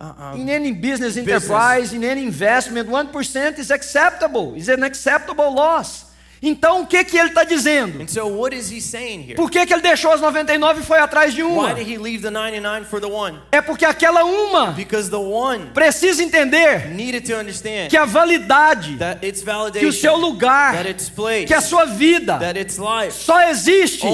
[0.00, 4.54] uh, um, In any business enterprise, in any investment, 1% is acceptable.
[4.54, 6.08] Is an acceptable loss.
[6.42, 8.08] Então o que, que ele está dizendo?
[8.08, 8.20] So?
[9.36, 11.74] Por que, que ele deixou as 99 e foi atrás de uma?
[11.74, 13.38] did he leave the 99 for the one?
[13.50, 14.74] É porque aquela uma
[15.74, 16.88] precisa entender
[17.88, 18.96] que a validade,
[19.78, 20.74] que o seu lugar,
[21.14, 22.38] place, que a sua vida
[23.10, 24.06] só existe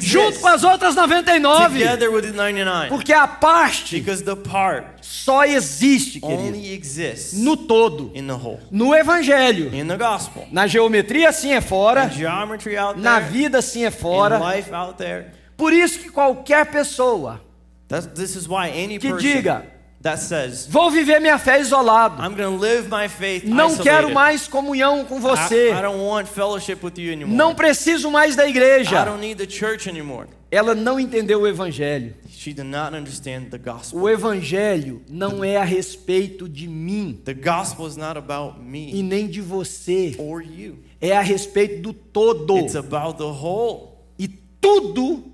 [0.00, 1.78] junto com as outras 99.
[1.78, 2.88] together with the 99.
[2.88, 4.02] Porque a parte
[4.36, 6.56] part só existe, querido,
[7.34, 8.10] no todo.
[8.70, 9.68] No evangelho.
[10.50, 12.08] Na geometria sim é fora,
[12.96, 14.38] na vida sim é fora.
[15.56, 17.40] Por isso que qualquer pessoa
[18.98, 19.66] que diga,
[20.18, 23.82] says, vou viver minha fé isolado, I'm going to live my faith não isolated.
[23.82, 27.36] quero mais comunhão com I, você, I don't want fellowship with you anymore.
[27.36, 29.04] não preciso mais da I igreja.
[29.04, 30.28] don't need the church anymore.
[30.50, 32.14] Ela não entendeu o evangelho.
[32.28, 34.00] She did not understand the gospel.
[34.00, 39.02] O evangelho não é a respeito de mim The gospel is not about e me
[39.02, 40.14] nem de você,
[41.00, 42.58] é a respeito do todo.
[42.58, 45.31] It's about the whole E tudo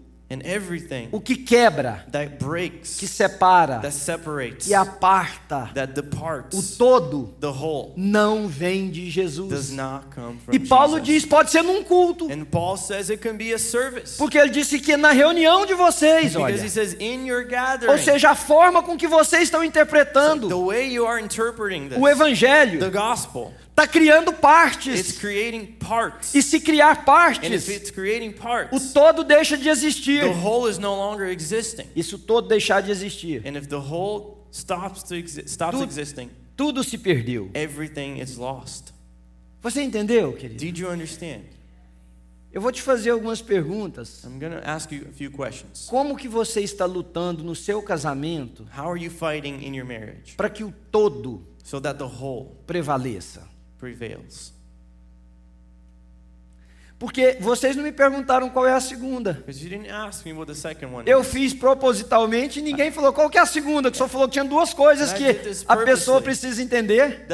[1.11, 7.47] o que quebra, that breaks, que separa, that separates, que aparta, that o todo The
[7.47, 9.71] whole não vem de does Jesus.
[9.71, 11.07] not come from E Paulo Jesus.
[11.07, 14.19] diz, pode ser num culto, And Paul says it can be a service.
[14.19, 17.99] porque ele disse que na reunião de vocês, olha, he says in your gathering, ou
[17.99, 22.07] seja, a forma com que vocês estão the interpretando way you are interpreting this, o
[22.07, 25.13] evangelho the gospel, está criando it's partes.
[25.19, 26.35] creating parts.
[26.35, 30.21] E se criar partes, it's creating o parts, todo deixa de existir.
[30.23, 31.87] the whole is no longer existing.
[31.95, 36.31] Isso todo deixar de existir, And if the whole stops to exi- stops Tudo- existing,
[36.57, 37.51] tudo se perdeu.
[37.55, 38.93] everything is lost.
[39.63, 40.59] Você entendeu, querido?
[40.59, 41.43] Did you understand?
[42.51, 44.25] Eu vou te fazer algumas perguntas.
[44.25, 45.87] I'm going to ask you a few questions.
[45.89, 50.35] Como que você está lutando no seu casamento How are you fighting in your marriage
[50.37, 53.47] para que o todo so that the whole prevaleça?
[53.79, 54.59] Prevails?
[56.99, 59.45] Porque vocês não me perguntaram qual é a segunda.
[61.07, 64.33] Eu fiz propositalmente e ninguém falou qual que é a segunda, que só falou que
[64.33, 65.25] tinha duas coisas que
[65.69, 67.25] a pessoa precisa entender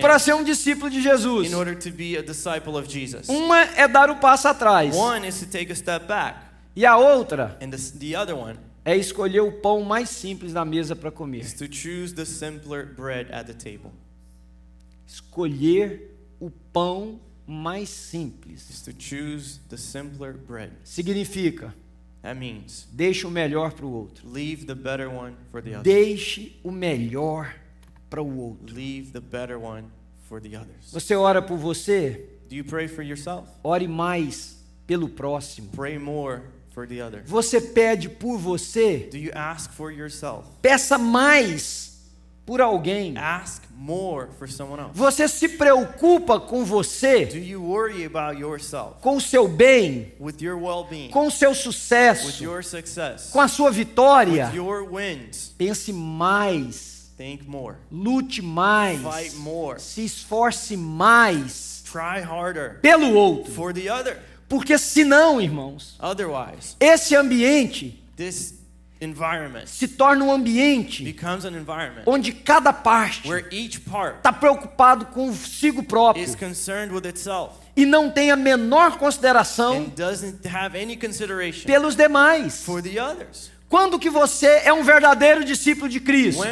[0.00, 1.48] para ser um discípulo de Jesus.
[3.28, 6.38] Uma é dar o passo atrás One is to take a step back,
[6.76, 7.56] e a outra
[8.88, 11.40] é escolher o pão mais simples na mesa para comer.
[11.40, 13.92] is to choose the simpler bread at the table.
[15.06, 18.70] Escolher o pão mais simples.
[18.70, 20.72] is to choose the simpler bread.
[20.84, 21.74] Significa,
[22.22, 24.26] That means deixe o melhor para o outro.
[24.26, 25.84] leave the better one for the others.
[25.84, 27.54] Deixe o melhor
[28.08, 28.74] para o outro.
[30.92, 32.26] Você ora por você?
[32.48, 33.50] Do you pray for yourself?
[33.62, 35.68] Ore mais pelo próximo.
[35.72, 36.40] Pray more.
[37.26, 39.08] Você pede por você?
[39.10, 40.46] Do you ask for yourself?
[40.62, 41.88] Peça mais
[42.46, 43.16] por alguém.
[43.16, 44.92] Ask more for someone else.
[44.94, 50.36] Você se preocupa com Do você, you worry about yourself, com o seu bem, with
[50.40, 54.46] your well-being, com o seu with sucesso, your success, com a sua vitória?
[54.46, 55.52] with your wins?
[55.58, 57.76] Pense mais, Think more.
[57.90, 59.78] lute mais, Fight more.
[59.80, 63.52] se esforce mais Try harder pelo outro.
[63.52, 64.18] for the other.
[64.48, 68.58] Porque senão, irmãos, Otherwise, esse ambiente this
[69.00, 74.32] environment se torna um ambiente becomes an environment onde cada parte where each part está
[74.32, 79.88] preocupado consigo próprio is concerned with itself e não tem a menor consideração
[81.64, 82.64] pelos demais.
[83.68, 86.42] Quando que você é um verdadeiro discípulo de Cristo?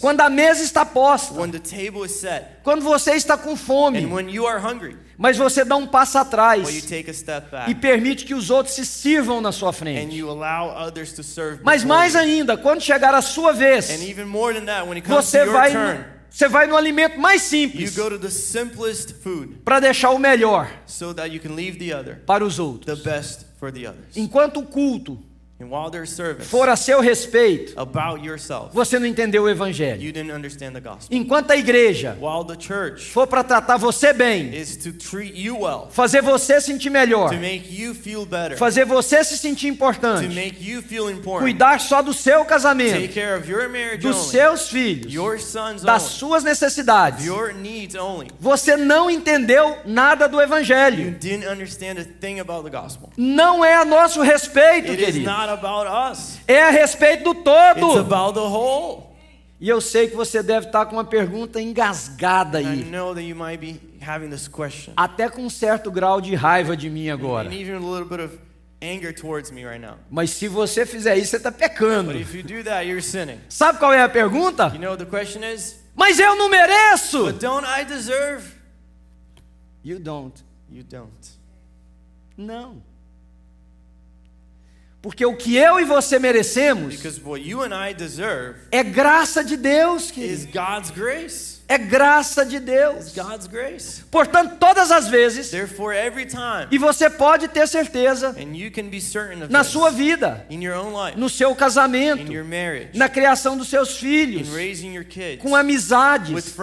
[0.00, 3.56] Quando a mesa está posta, When the table is set quando você está com and
[3.56, 7.74] fome, when you are hungry, mas você dá um passo atrás take a step e
[7.74, 10.16] back permite que os outros se sirvam na sua and frente.
[10.16, 11.60] you allow others to serve.
[11.62, 12.20] Mas mais you.
[12.20, 15.30] ainda, quando chegar a sua And vez, even more than that, when it comes to
[15.30, 19.58] você vai turn, você vai no alimento mais you simples go to the simplest food
[19.64, 23.02] para deixar o melhor so that you can leave the other, para os the outros.
[23.02, 24.16] best for the others.
[24.16, 25.18] Enquanto o culto
[25.62, 30.02] And while there's service for a seu respeito, about yourself, você não entendeu o evangelho.
[30.02, 31.16] you didn't understand the gospel.
[31.16, 35.60] Enquanto a igreja While the church for para tratar você bem, is to treat you
[35.60, 39.74] well, fazer você sentir melhor, to make you feel better, fazer você se sentir to
[39.74, 44.30] importante, make you feel important, cuidar só do seu casamento, care of your marriage dos
[44.30, 47.24] seus filhos, your sons das only, suas necessidades.
[47.24, 48.28] your needs only.
[48.40, 51.12] Você não entendeu nada do You evangelho.
[51.20, 53.10] didn't understand a thing about the gospel.
[53.16, 55.20] Não é a nosso respeito, querido.
[55.54, 56.38] Not about us.
[56.46, 57.98] É a respeito do It's todo.
[58.00, 59.04] about the whole.
[59.60, 63.24] E eu sei que você deve estar com uma pergunta engasgada I aí, know that
[63.24, 67.08] you might be having this question, até com um certo grau de raiva de mim
[67.10, 67.48] agora.
[67.48, 68.36] and even a little bit of
[68.82, 69.94] anger towards me right now.
[70.10, 72.10] Mas se você fizer isso, você está pecando.
[72.12, 73.38] But if you do that, you're sinning.
[73.48, 74.72] Sabe qual é a pergunta?
[74.74, 75.80] You know what the question is?
[75.94, 77.26] Mas eu não mereço.
[77.26, 78.44] But don't I deserve?
[79.84, 80.42] You don't.
[80.68, 81.12] You don't.
[82.36, 82.82] Não.
[85.02, 86.94] Porque o que eu e você merecemos
[87.92, 90.52] deserve é graça de Deus, is querido.
[91.72, 93.14] É graça de Deus.
[94.10, 99.42] Portanto, todas as vezes, time, e você pode ter certeza, and you can be certain
[99.42, 102.90] of na this, sua vida, in your own life, no seu casamento, in your marriage,
[102.92, 104.50] na criação dos seus filhos,
[105.08, 106.54] kids, com amizades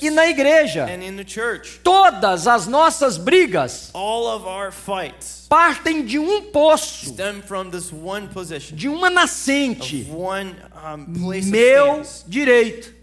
[0.00, 0.84] e na igreja.
[0.84, 1.80] and in the church.
[1.82, 7.92] Todas as nossas brigas All of our fights partem de um poço, stem from this
[7.92, 10.06] one position, de uma nascente.
[10.08, 11.04] one um,
[11.50, 12.94] Meu direito.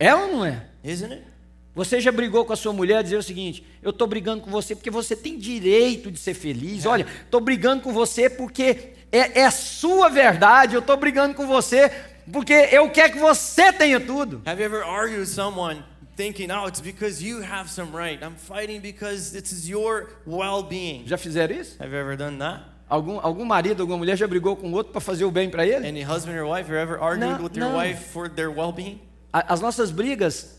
[0.00, 0.64] É ou não é?
[0.82, 1.24] Isn't it?
[1.74, 4.74] Você já brigou com a sua mulher dizer o seguinte: eu estou brigando com você
[4.74, 6.84] porque você tem direito de ser feliz.
[6.86, 10.74] Olha, estou brigando com você porque é, é sua verdade.
[10.74, 11.90] Eu estou brigando com você
[12.32, 14.42] porque eu quero que você tenha tudo.
[14.46, 15.84] Have you ever argued with someone
[16.16, 18.20] thinking, oh, it's because you have some right?
[18.24, 21.04] I'm fighting because this is your well being.
[21.06, 21.76] Já fizeram isso?
[21.80, 22.64] Have you ever done that?
[22.88, 25.86] Algum, algum marido, alguma mulher já brigou com outro para fazer o bem para ele?
[25.86, 27.76] Any husband or wife, ever argued No, with your no.
[27.76, 29.00] wife for their well being?
[29.32, 30.58] A- As nossas brigas,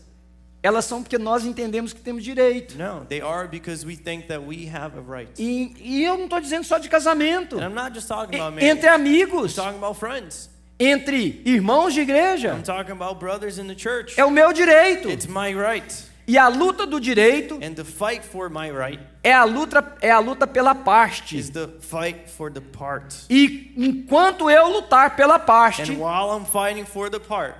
[0.62, 2.76] elas são porque nós entendemos que temos direito.
[2.78, 5.30] No, they are because we think that we have a right.
[5.38, 7.58] E, e eu não estou dizendo só de casamento.
[7.58, 8.66] And I'm not just talking about marriage.
[8.78, 10.48] entre amigos, I'm talking about friends.
[10.78, 14.18] entre irmãos de igreja, I'm talking about brothers in the church.
[14.18, 15.08] é o meu direito.
[15.10, 16.10] It's my right.
[16.24, 20.10] E a luta do direito And the fight for my right é a luta, é
[20.12, 21.36] a luta pela parte.
[21.36, 23.12] is the fight for the part.
[23.28, 27.56] E enquanto eu lutar pela parte, And while I'm fighting for the part,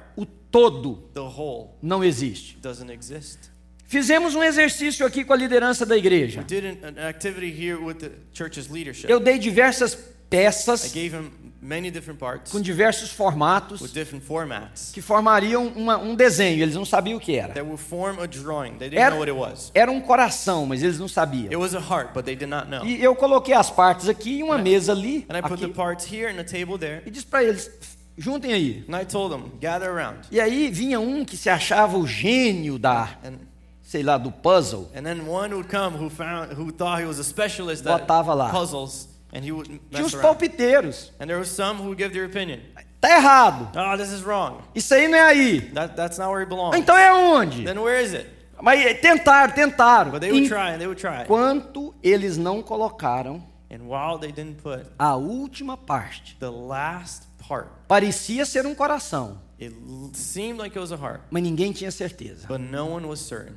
[0.52, 2.56] todo the whole não existe.
[2.60, 3.50] doesn't exist.
[3.86, 6.42] Fizemos um exercício aqui com a liderança da igreja.
[6.44, 9.10] did an, an activity here with the church's leadership.
[9.10, 9.98] Eu dei diversas I
[10.30, 15.98] peças gave him many different parts com diversos formatos with different formats que formariam uma-
[15.98, 16.62] um desenho.
[16.62, 17.52] Eles não sabiam o que era.
[17.52, 18.78] that would form a drawing.
[18.78, 19.70] They didn't Era, know what it was.
[19.74, 21.60] era um coração, mas eles não It sabiam.
[21.60, 22.86] was a heart, but they did not know.
[22.86, 25.74] E eu coloquei as partes aqui e uma mesa ali, And I put the aqui,
[25.74, 27.02] parts here and the table there.
[27.04, 27.70] e disse para eles:
[28.16, 28.84] juntem aí.
[28.88, 30.18] And I told them, gather around.
[30.30, 33.38] E aí vinha um que se achava o gênio da, And
[33.82, 34.90] sei lá, do puzzle.
[34.94, 38.50] and then one would come who found who thought he was a specialist Botava lá.
[38.50, 41.10] puzzles and he would Tinha os palpiteiros.
[41.20, 42.60] And there was some who would give their opinion.
[43.00, 43.68] Tá errado.
[43.76, 44.58] Oh, this is wrong.
[44.74, 45.60] Isso aí não é aí.
[45.74, 46.78] That, that's not where it belongs.
[46.78, 47.64] Então é onde?
[47.64, 48.28] Then where is it?
[48.62, 50.12] Mas eh, tentaram, tentaram.
[50.12, 51.22] But they would try and they would try.
[51.24, 57.70] Enquanto eles não colocaram And while they didn't put a última parte, the last part,
[57.92, 59.74] parecia ser um coração, it
[60.14, 62.46] seemed like it was a heart, mas ninguém tinha certeza.
[62.48, 63.54] but no one was certain.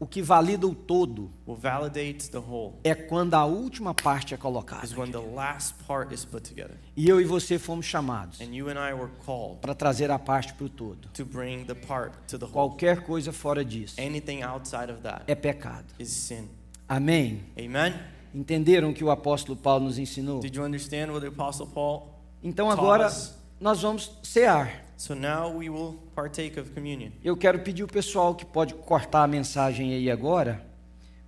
[0.00, 4.36] O que valida o todo What validates the whole é quando a última parte é
[4.38, 4.84] colocada.
[4.84, 6.76] is when the last part is put together.
[6.96, 10.18] E eu e você fomos chamados And you and I were called para trazer a
[10.18, 11.08] parte para o todo.
[11.14, 12.52] to bring the part to the whole.
[12.52, 15.84] Qualquer coisa fora disso Anything outside of that é pecado.
[15.98, 16.48] is sin.
[16.88, 17.44] Amém?
[17.58, 17.94] Amen?
[18.34, 20.40] Entenderam o que o apóstolo Paulo nos ensinou?
[20.40, 22.08] Did you understand what the Apostle Paul?
[22.42, 23.43] Então agora Thomas.
[23.64, 24.84] Nós vamos cear.
[24.94, 27.12] So now we will partake of communion.
[27.24, 30.62] Eu quero pedir o pessoal que pode cortar a mensagem aí agora,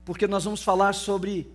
[0.05, 1.51] porque nós vamos falar sobre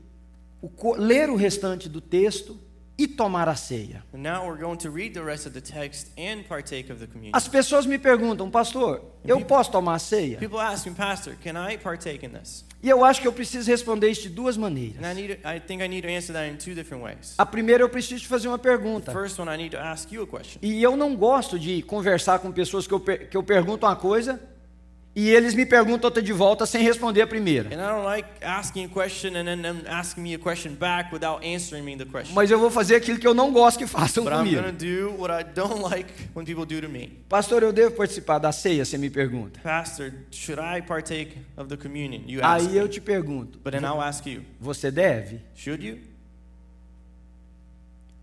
[0.60, 2.60] o ler o restante do texto
[3.02, 4.04] e tomar a ceia.
[4.14, 7.08] And now we're going to read the rest of the text and partake of the
[7.08, 7.36] communion.
[7.36, 10.38] As pessoas me perguntam, pastor, eu posso tomar a ceia?
[10.38, 12.64] People ask me, Pastor, can I partake in this?
[12.84, 15.02] E eu acho que eu preciso responder isso de duas maneiras.
[15.04, 17.34] I need, I think I need to answer that in two different ways.
[17.38, 19.12] A primeira, eu preciso te fazer uma pergunta.
[19.12, 20.60] First one, I need to ask you a question.
[20.62, 24.40] E eu não gosto de conversar com pessoas que eu, que eu pergunto uma coisa
[25.14, 27.68] e eles me perguntam outra de volta sem responder a primeira.
[27.68, 31.12] And I don't like asking a question and then them asking me a question back
[31.12, 32.34] without answering me the question.
[32.34, 34.62] Mas eu vou fazer aquilo que eu não gosto que façam But comigo.
[35.82, 36.14] like.
[37.28, 38.86] Pastor, eu devo participar da ceia?
[38.86, 39.60] Você me pergunta.
[39.62, 42.24] Pastor, should I partake of the communion?
[42.26, 45.42] You ask Aí eu te pergunto, But then I'll ask you, você deve?
[45.56, 46.00] should you?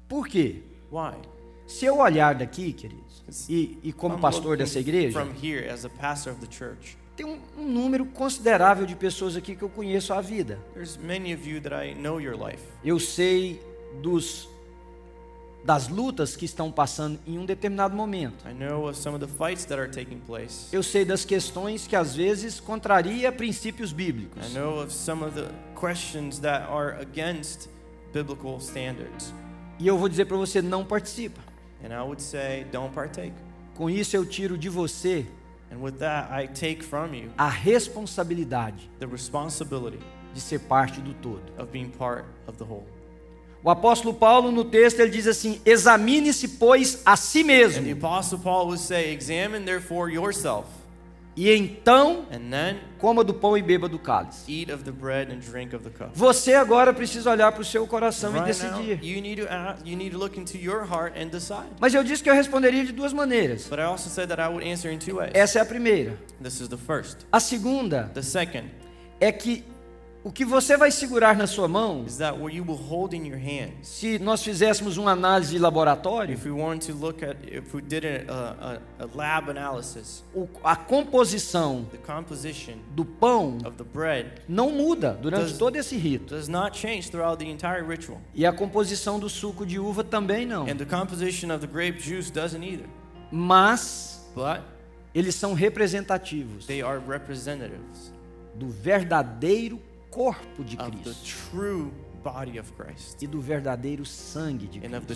[0.09, 0.63] Por quê?
[0.91, 1.19] Why?
[1.67, 3.08] Se eu olhar daqui, queridos,
[3.49, 7.27] e, e como pastor dessa igreja, From here, as a pastor of the church, tem
[7.27, 10.59] um, um número considerável de pessoas aqui que eu conheço a vida.
[10.75, 12.63] there's many of you that I know your life.
[12.85, 13.61] Eu sei
[14.03, 14.49] dos
[15.65, 18.45] das lutas que estão passando em um determinado momento.
[20.73, 24.47] Eu sei das questões que às vezes contraria princípios bíblicos.
[24.47, 25.49] I know of some of the
[25.79, 27.69] questions that are against
[28.15, 29.35] biblical standards.
[29.79, 31.48] E eu vou dizer para você, não participa.
[31.83, 33.33] And I would say, don't partake.
[33.75, 35.25] Com isso eu tiro de você
[35.71, 39.99] And with that, I take from you a responsabilidade the responsibility
[40.33, 41.43] de ser parte do todo.
[41.59, 42.87] of being part of the whole.
[43.63, 47.93] O apóstolo Paulo no texto ele diz assim: "Examine-se pois a si And the mesmo,
[47.93, 50.67] Apostle Paul would say, Examine therefore yourself,
[51.47, 55.33] e então and then coma do pão e beba do cálice." eat of the bread
[55.33, 56.11] and drink of the cup.
[56.15, 59.05] Você agora precisa olhar para o seu coração e Right now, decidir.
[59.05, 61.69] you need to ask, you need to look into your heart and decide.
[61.81, 63.67] Mas eu disse que eu responderia de duas maneiras.
[63.69, 65.31] But I also said that I would answer in two ways.
[65.35, 66.19] Essa é a primeira.
[66.43, 67.19] This is the first.
[67.31, 68.71] A segunda The second
[69.21, 69.65] é que
[70.25, 73.25] o que você vai segurar na sua mão, is that what you will hold in
[73.27, 73.87] your hands.
[73.89, 77.81] se nós fizéssemos uma análise de laboratório, If we want to look at, if we
[77.81, 80.25] did a, a, a lab analysis,
[80.65, 85.97] a composição the composition do pão of the bread não muda durante Does- todo esse
[85.97, 86.35] rito.
[86.35, 88.21] does not change throughout the entire ritual.
[88.35, 90.65] E a composição do suco de uva também não.
[90.65, 92.87] And the composition of the grape juice doesn't either.
[93.31, 94.63] Mas But
[95.15, 98.13] eles são representativos they are representatives
[98.55, 99.81] do verdadeiro
[100.19, 101.15] corpo de Cristo.
[101.53, 101.93] true
[102.25, 103.23] body of Christ.
[103.23, 105.15] E do verdadeiro sangue de and of the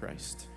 [0.00, 0.49] Cristo.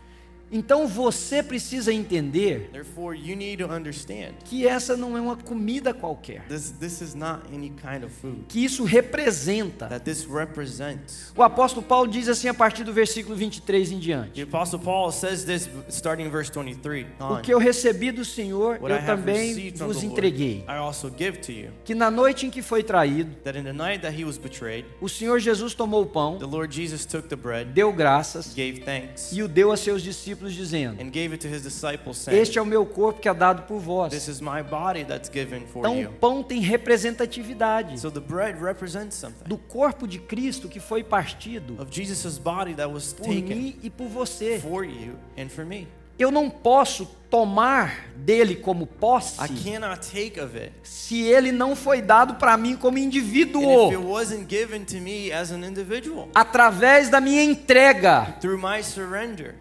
[0.53, 5.93] Então você precisa entender Therefore, you need to understand que essa não é uma comida
[5.93, 9.87] qualquer, this, this is not any kind of food, que isso representa.
[9.87, 11.33] that this represents.
[11.35, 15.11] O apóstolo Paulo diz assim a partir do versículo 23 em The diante: Apostle Paul
[15.11, 17.41] says this starting in verse 23 O on.
[17.41, 20.65] que eu recebi do Senhor, eu também vos Lord, entreguei.
[20.67, 21.71] I also give to you.
[21.83, 24.85] Que na noite em que foi traído, That in the night that he was betrayed,
[25.01, 28.81] o Senhor Jesus tomou o pão, the Lord Jesus took the bread, deu graças gave
[28.81, 32.37] thanks, e o deu a seus discípulos, dizendo: and gave it to his disciples, saying,
[32.41, 34.27] Este é o meu corpo que é dado por This vós.
[34.27, 37.99] is my body that's given for Então o pão tem representatividade.
[37.99, 39.43] So the bread represents something.
[39.47, 43.75] Do corpo de Cristo que foi partido of Jesus' body that was por taken mim
[43.81, 44.59] e por você.
[44.59, 45.87] for you and for me.
[46.17, 50.71] Eu não posso tomar dele como posse I cannot take of it.
[50.83, 54.97] se ele não foi dado para mim como and if it indivíduo, wasn't given to
[54.97, 58.37] me as an individual através da minha entrega.
[58.39, 59.55] through my surrender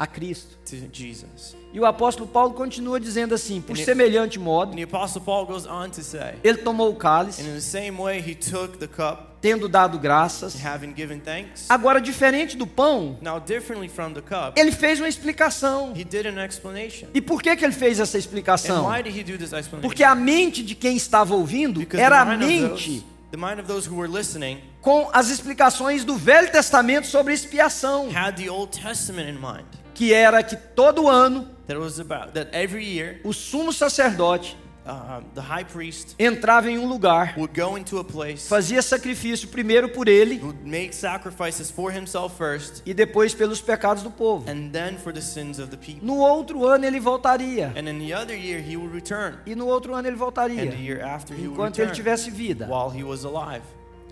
[0.00, 0.56] a Cristo.
[0.64, 1.54] to Jesus.
[1.72, 5.20] E o apóstolo Paulo continua dizendo assim: por And it- semelhante modo, And the Apostle
[5.22, 8.34] Paul goes on to say, ele tomou o cálice, and in the same way he
[8.34, 10.54] took the cup, tendo dado graças.
[10.64, 11.66] having given thanks.
[11.68, 15.92] Agora, diferente do pão, Now, differently from the cup, ele fez uma explicação.
[15.94, 17.08] he did an explanation.
[17.14, 18.88] E por que, que ele fez essa And explicação?
[18.90, 19.80] why did he do this explanation?
[19.82, 23.88] Porque a mente de quem estava ouvindo Because era a mente the mind of those
[23.88, 29.28] who were listening com as explicações do Velho Testamento sobre expiação, had the Old Testament
[29.28, 29.66] in mind.
[30.00, 34.56] Que era que todo ano that it was about that every year o sumo sacerdote
[34.86, 39.46] uh, the high priest entrava em um lugar, would go into a place, fazia sacrifício
[39.48, 44.50] primeiro por ele would make sacrifices for himself first, e depois pelos pecados do povo.
[44.50, 46.00] and then for the sins of the people.
[46.02, 47.70] No outro ano ele voltaria.
[47.76, 50.70] And in the other year he would return, E no outro ano ele and voltaria.
[50.70, 52.66] the year after he would Enquanto ele tivesse vida.
[52.66, 53.62] while he was alive.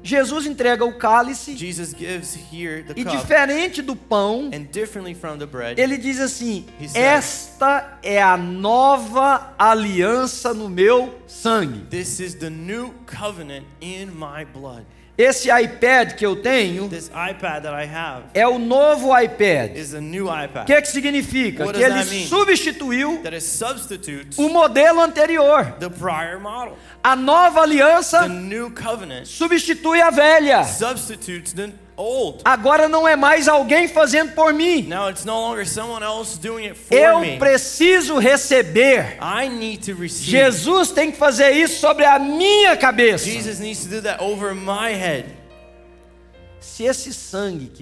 [0.02, 5.38] Jesus entrega o cálice Jesus gives here the e diferente do pão, and differently from
[5.38, 11.86] the bread, ele diz assim: said- Esta é a nova aliança no meu sangue.
[11.90, 14.84] this is the new covenant in my blood.
[15.18, 16.88] Esse iPad que eu tenho
[18.32, 19.72] é o novo iPad.
[20.62, 21.64] O que, que significa?
[21.64, 23.20] What Que ele substituiu
[24.36, 25.74] o modelo anterior.
[27.02, 28.28] A nova aliança
[29.24, 30.62] substitui a velha.
[30.62, 31.87] substitutes the.
[32.44, 34.82] Agora não é mais alguém fazendo por mim.
[34.82, 37.38] Now it's no longer someone else doing it for Eu me.
[37.38, 39.18] preciso receber.
[40.08, 43.24] Jesus tem que fazer isso sobre a minha cabeça.
[43.24, 45.26] Jesus needs to do that over my head.
[46.60, 47.72] Se esse sangue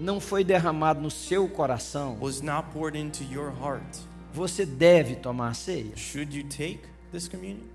[0.00, 3.98] não foi derramado no seu coração, was not poured into your heart,
[4.32, 5.92] você deve tomar a ceia.
[5.94, 6.80] should you take
[7.12, 7.71] this communion?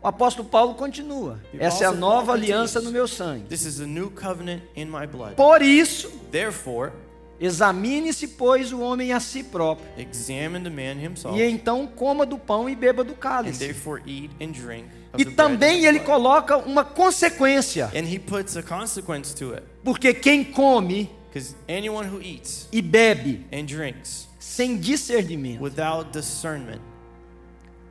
[0.00, 1.40] O apóstolo Paulo continua.
[1.58, 3.46] Essa é a nova aliança no meu sangue.
[3.48, 5.34] This is a new covenant in my blood.
[5.34, 6.92] Por isso, Therefore,
[7.40, 9.88] examine-se, pois, o homem a si próprio.
[9.98, 13.58] examine the man himself, E então coma do pão e beba do cálice.
[13.58, 17.86] therefore eat and drink of E também and ele coloca uma consequência.
[17.86, 19.64] And he puts a consequence to it.
[19.82, 23.44] Porque quem come Because anyone who eats e bebe
[24.38, 25.60] sem discernimento.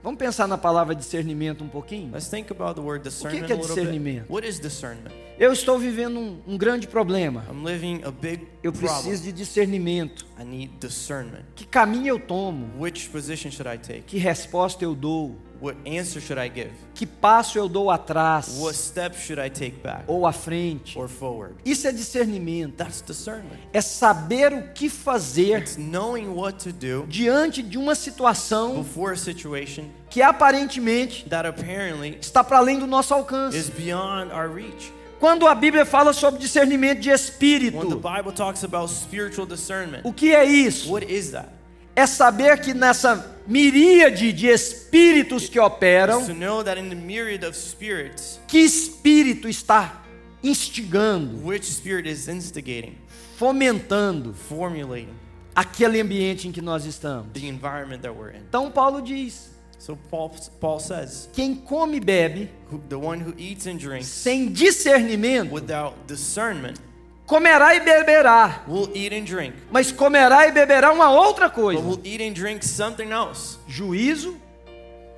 [0.07, 2.13] Vamos pensar na palavra discernimento um pouquinho?
[2.13, 4.31] Let's think about the word discernment que é discernimento?
[4.31, 5.13] What is discernment?
[5.37, 7.45] Eu estou vivendo um, um grande problema.
[7.51, 9.01] I'm living a big Eu problem.
[9.03, 10.25] preciso de discernimento.
[10.39, 11.43] I need discernment.
[11.53, 12.69] Que caminho eu tomo?
[12.81, 14.03] Which position should I take?
[14.03, 15.35] Que resposta eu dou?
[15.59, 16.71] What answer should I give?
[16.93, 20.97] Que passo eu dou atrás What steps should I take back ou à frente?
[20.97, 21.55] or forward?
[21.65, 22.75] Isso é discernimento.
[22.75, 23.57] That's discernment.
[23.73, 29.13] É saber o que fazer It's knowing what to do diante de uma situação before
[29.13, 33.57] a situation que aparentemente that apparently está para além do nosso alcance.
[33.57, 34.91] is beyond our reach.
[35.19, 40.01] Quando a Bíblia fala sobre discernimento de When the espírito, Bible talks about spiritual discernment,
[40.03, 40.91] o que é isso?
[40.91, 41.49] what is that?
[41.95, 47.43] É saber que nessa miríade de espíritos que operam, to know that in the myriad
[47.45, 50.03] of spirits, que espírito está
[50.43, 52.97] instigando, which spirit is instigating,
[53.37, 55.15] fomentando formulating
[55.55, 57.31] aquele ambiente em que nós estamos.
[57.33, 58.41] the environment that we're in.
[58.47, 63.33] Então Paulo diz: So Paul, Paul says, quem come e bebe who, the one who
[63.37, 66.79] eats and drinks sem discernimento, without discernment
[67.27, 71.81] comerá e beberá, will eat and drink, mas comerá e beberá uma outra but coisa:
[71.81, 74.35] will eat and drink something else, juízo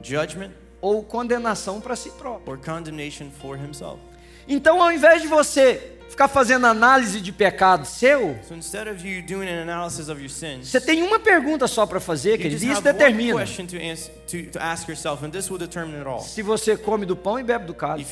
[0.02, 0.52] judgment
[0.82, 2.52] ou condenação para si próprio.
[2.54, 4.00] or condemnation for himself.
[4.48, 9.22] Então, ao invés de você ficar fazendo análise de pecado seu, So instead of you
[9.22, 12.60] doing an analysis of your sins, você tem uma pergunta só para fazer, you querido,
[12.60, 15.96] just e isso determina question to, answer, to, to ask yourself, and this will determine
[16.00, 16.22] it all.
[16.22, 18.10] se você come do pão e bebe do cálice.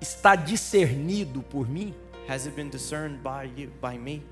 [0.00, 1.94] Está discernido por mim?
[2.28, 4.22] has it been discerned by you, by me?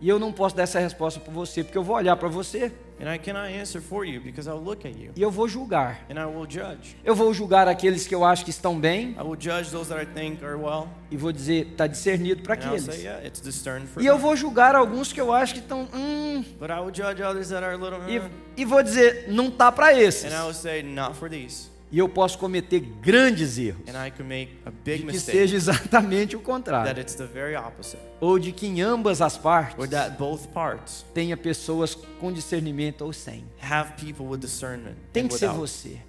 [0.00, 2.72] E eu não posso dar essa resposta para você, porque eu vou olhar para você
[2.98, 6.06] And I cannot answer for you because I'll look at you e eu vou julgar.
[6.10, 6.96] and I will judge.
[7.04, 10.00] Eu vou julgar aqueles que eu acho que estão bem I will judge those that
[10.02, 13.02] I think are well, e vou dizer, está discernido para I'll say, aqueles.
[13.04, 14.22] yeah, it's discerned for E eu them.
[14.22, 17.62] vou julgar alguns que eu acho que estão, hum, But I will judge others that
[17.62, 18.22] are a little, e,
[18.62, 20.24] e vou dizer, não tá para esses.
[20.32, 21.69] and I will say, not for these.
[21.92, 25.36] E eu posso cometer grandes erros, And I can make a de big que mistake
[25.38, 29.36] seja exatamente o that contrário, it's the very opposite, ou de que em ambas as
[29.36, 33.44] or partes that both parts tenha pessoas com discernimento ou sem.
[33.60, 34.94] have people with discernment.
[35.12, 36.00] Tem que ser você.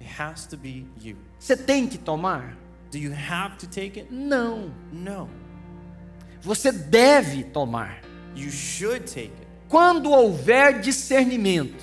[0.00, 1.16] It has to be you.
[1.38, 2.56] Você tem que tomar?
[2.90, 4.12] Do you have to take it?
[4.12, 4.70] Não.
[4.92, 5.30] No.
[6.42, 8.02] Você deve tomar.
[8.34, 11.82] You should take it Quando houver discernimento.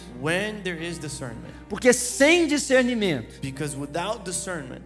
[1.69, 4.81] Porque sem discernimento, Because without discernment,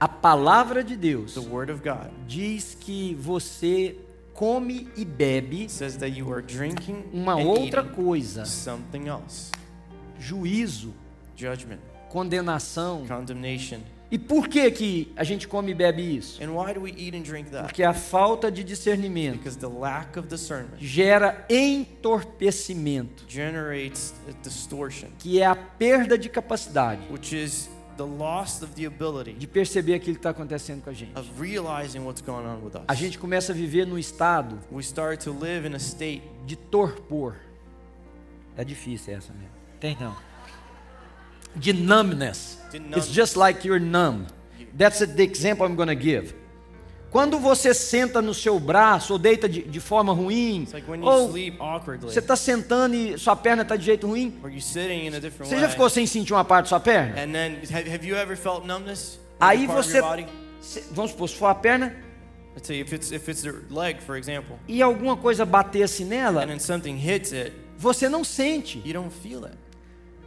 [0.00, 3.96] a palavra de Deus the Word of God diz que você
[4.34, 9.52] come e bebe says that you are drinking uma outra coisa: something else.
[10.18, 10.92] juízo,
[11.36, 11.80] Judgment,
[12.10, 13.06] condenação.
[13.06, 13.80] condemnation.
[14.10, 16.40] E por que que a gente come e bebe isso?
[16.42, 17.64] And why do we eat and drink that?
[17.64, 25.08] Porque a falta de discernimento Because the lack of discernment gera entorpecimento, generates a distortion,
[25.18, 29.94] que é a perda de capacidade which is the loss of the ability de perceber
[29.94, 31.16] aquilo que está acontecendo com a gente.
[31.18, 32.98] of realizing what's going on with A us.
[32.98, 37.36] gente começa a viver num estado We start to live in a state de torpor.
[38.56, 39.48] É difícil essa mesmo.
[39.80, 40.14] Tem não.
[41.56, 42.58] De numbness.
[42.96, 44.26] It's just like you're numb.
[44.76, 46.34] That's the example I'm going to give.
[47.10, 51.32] Quando você senta no seu braço ou deita de, de forma ruim, like ou
[52.00, 54.36] você está sentando e sua perna está de jeito ruim,
[55.38, 57.14] você já ficou sem sentir uma parte da sua perna?
[57.14, 59.14] Then, have, have you ever felt numbness?
[59.14, 60.00] in Aí você,
[60.90, 61.94] vamos supor, se for a perna
[62.68, 65.46] if it's if it's the leg, for example, e alguma coisa
[66.04, 68.82] nela, then something hits it, você não sente.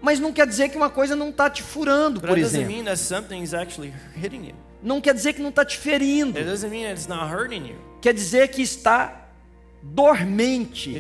[0.02, 2.68] Mas não quer dizer que uma coisa não está te furando, por exemplo.
[4.82, 6.38] Não quer dizer que não está te ferindo.
[8.02, 9.24] Quer dizer que está
[9.82, 10.94] dormente.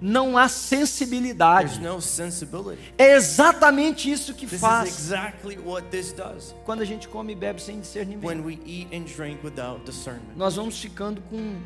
[0.00, 1.80] Não há sensibilidade.
[2.98, 5.56] É exatamente isso que faz exactly
[6.64, 8.22] quando a gente come e bebe sem discernimento.
[10.36, 11.56] Nós vamos ficando com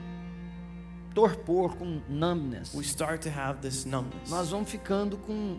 [1.14, 2.72] torpor, com numbness.
[4.28, 5.56] Nós vamos ficando com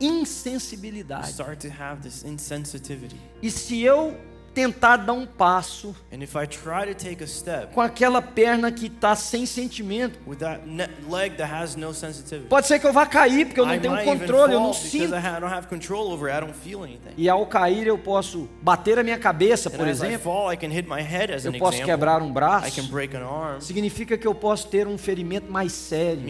[0.00, 1.28] insensibilidade.
[1.28, 3.16] start to have this insensitivity.
[3.42, 4.16] E se eu
[4.54, 8.72] tentar dar um passo And if I try to take a step com aquela perna
[8.72, 12.86] que está sem sentimento, with that ne- leg that has no sensitivity, pode ser que
[12.86, 15.14] eu vá cair, porque eu I não tenho might even controle, eu não sinto.
[15.14, 16.38] I, ha- I don't have control over it.
[16.38, 17.12] I don't feel anything.
[17.16, 20.56] E ao cair eu posso bater a minha cabeça, And por I exemplo, fall, I
[20.56, 21.84] can hit my head as eu posso example.
[21.94, 22.74] quebrar um I braço.
[22.82, 23.60] can break an arm.
[23.60, 26.22] Significa que eu posso ter um ferimento mais sério.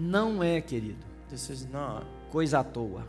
[0.00, 2.06] Não é, querido, This is not.
[2.30, 3.04] coisa à toa.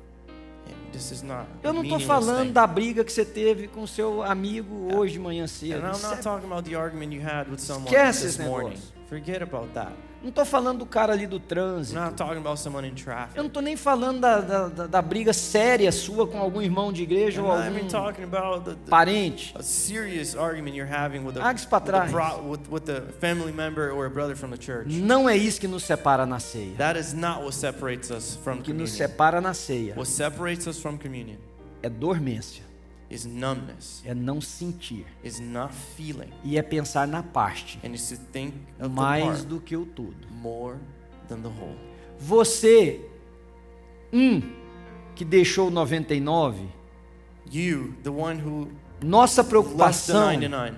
[0.92, 1.48] This is not.
[1.62, 2.52] Eu não estou falando thing.
[2.54, 5.84] da briga que você teve com seu amigo hoje de manhã cedo.
[5.86, 8.38] And I'm Isso not é- talking about the argument you had with someone Esquece this
[8.40, 8.70] morning.
[8.72, 8.94] negócio.
[9.08, 9.94] Forget about that.
[10.22, 11.98] Não estou falando do cara ali do I'm trânsito.
[12.00, 12.94] not talking about in
[13.38, 17.04] Eu não estou nem falando da, da, da- briga séria sua com algum irmão de
[17.04, 17.74] igreja I'm ou not algum
[18.62, 19.54] the, the, parente.
[19.58, 22.12] a serious argument you're having with a, Haga isso pra with, a trás.
[22.44, 24.90] with, with a family member or a brother from the church.
[24.90, 26.76] Não é isso que nos separa na ceia.
[26.78, 29.08] That is not what separates us from O que nos communion.
[29.10, 31.38] separa na ceia What separates us from communion
[31.82, 32.62] é dormência,
[33.10, 38.10] is numbness, é não sentir is not feeling, e é pensar na parte and is
[38.10, 40.28] to think of the mais part do que o todo.
[40.32, 40.78] more
[41.28, 41.76] than the whole.
[42.20, 43.02] Você,
[44.14, 44.42] um
[45.16, 46.68] que deixou o 99,
[47.52, 48.68] You, the one who
[49.02, 50.78] nossa the preocupação 99.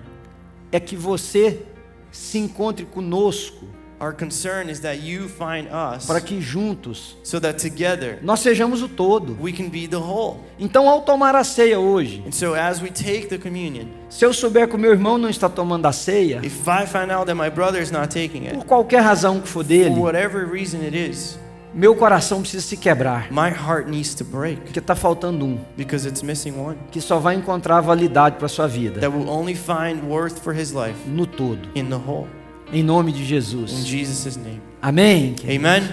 [0.70, 1.66] é que você
[2.10, 3.66] se encontre conosco
[4.02, 8.82] Our concern is that you find us para que juntos so that together nós sejamos
[8.82, 9.36] o todo.
[9.40, 10.40] we can be the whole.
[10.58, 14.34] Então, ao tomar a ceia hoje, And so as we take the communion, se eu
[14.34, 17.34] souber que o meu irmão não está tomando a ceia, if I find out that
[17.34, 20.80] my brother is not taking it, por qualquer razão que for for dele, whatever reason
[20.80, 21.38] it is,
[21.72, 26.08] meu coração precisa se quebrar, my heart needs to break porque está faltando um because
[26.08, 30.02] it's missing one que só vai encontrar validade para sua vida that will only find
[30.02, 31.60] worth for his life no todo.
[31.76, 32.26] in the whole.
[32.72, 33.86] Em nome de In Jesus.
[33.86, 34.60] Jesus' name.
[34.80, 35.34] Amém.
[35.44, 35.82] Amen.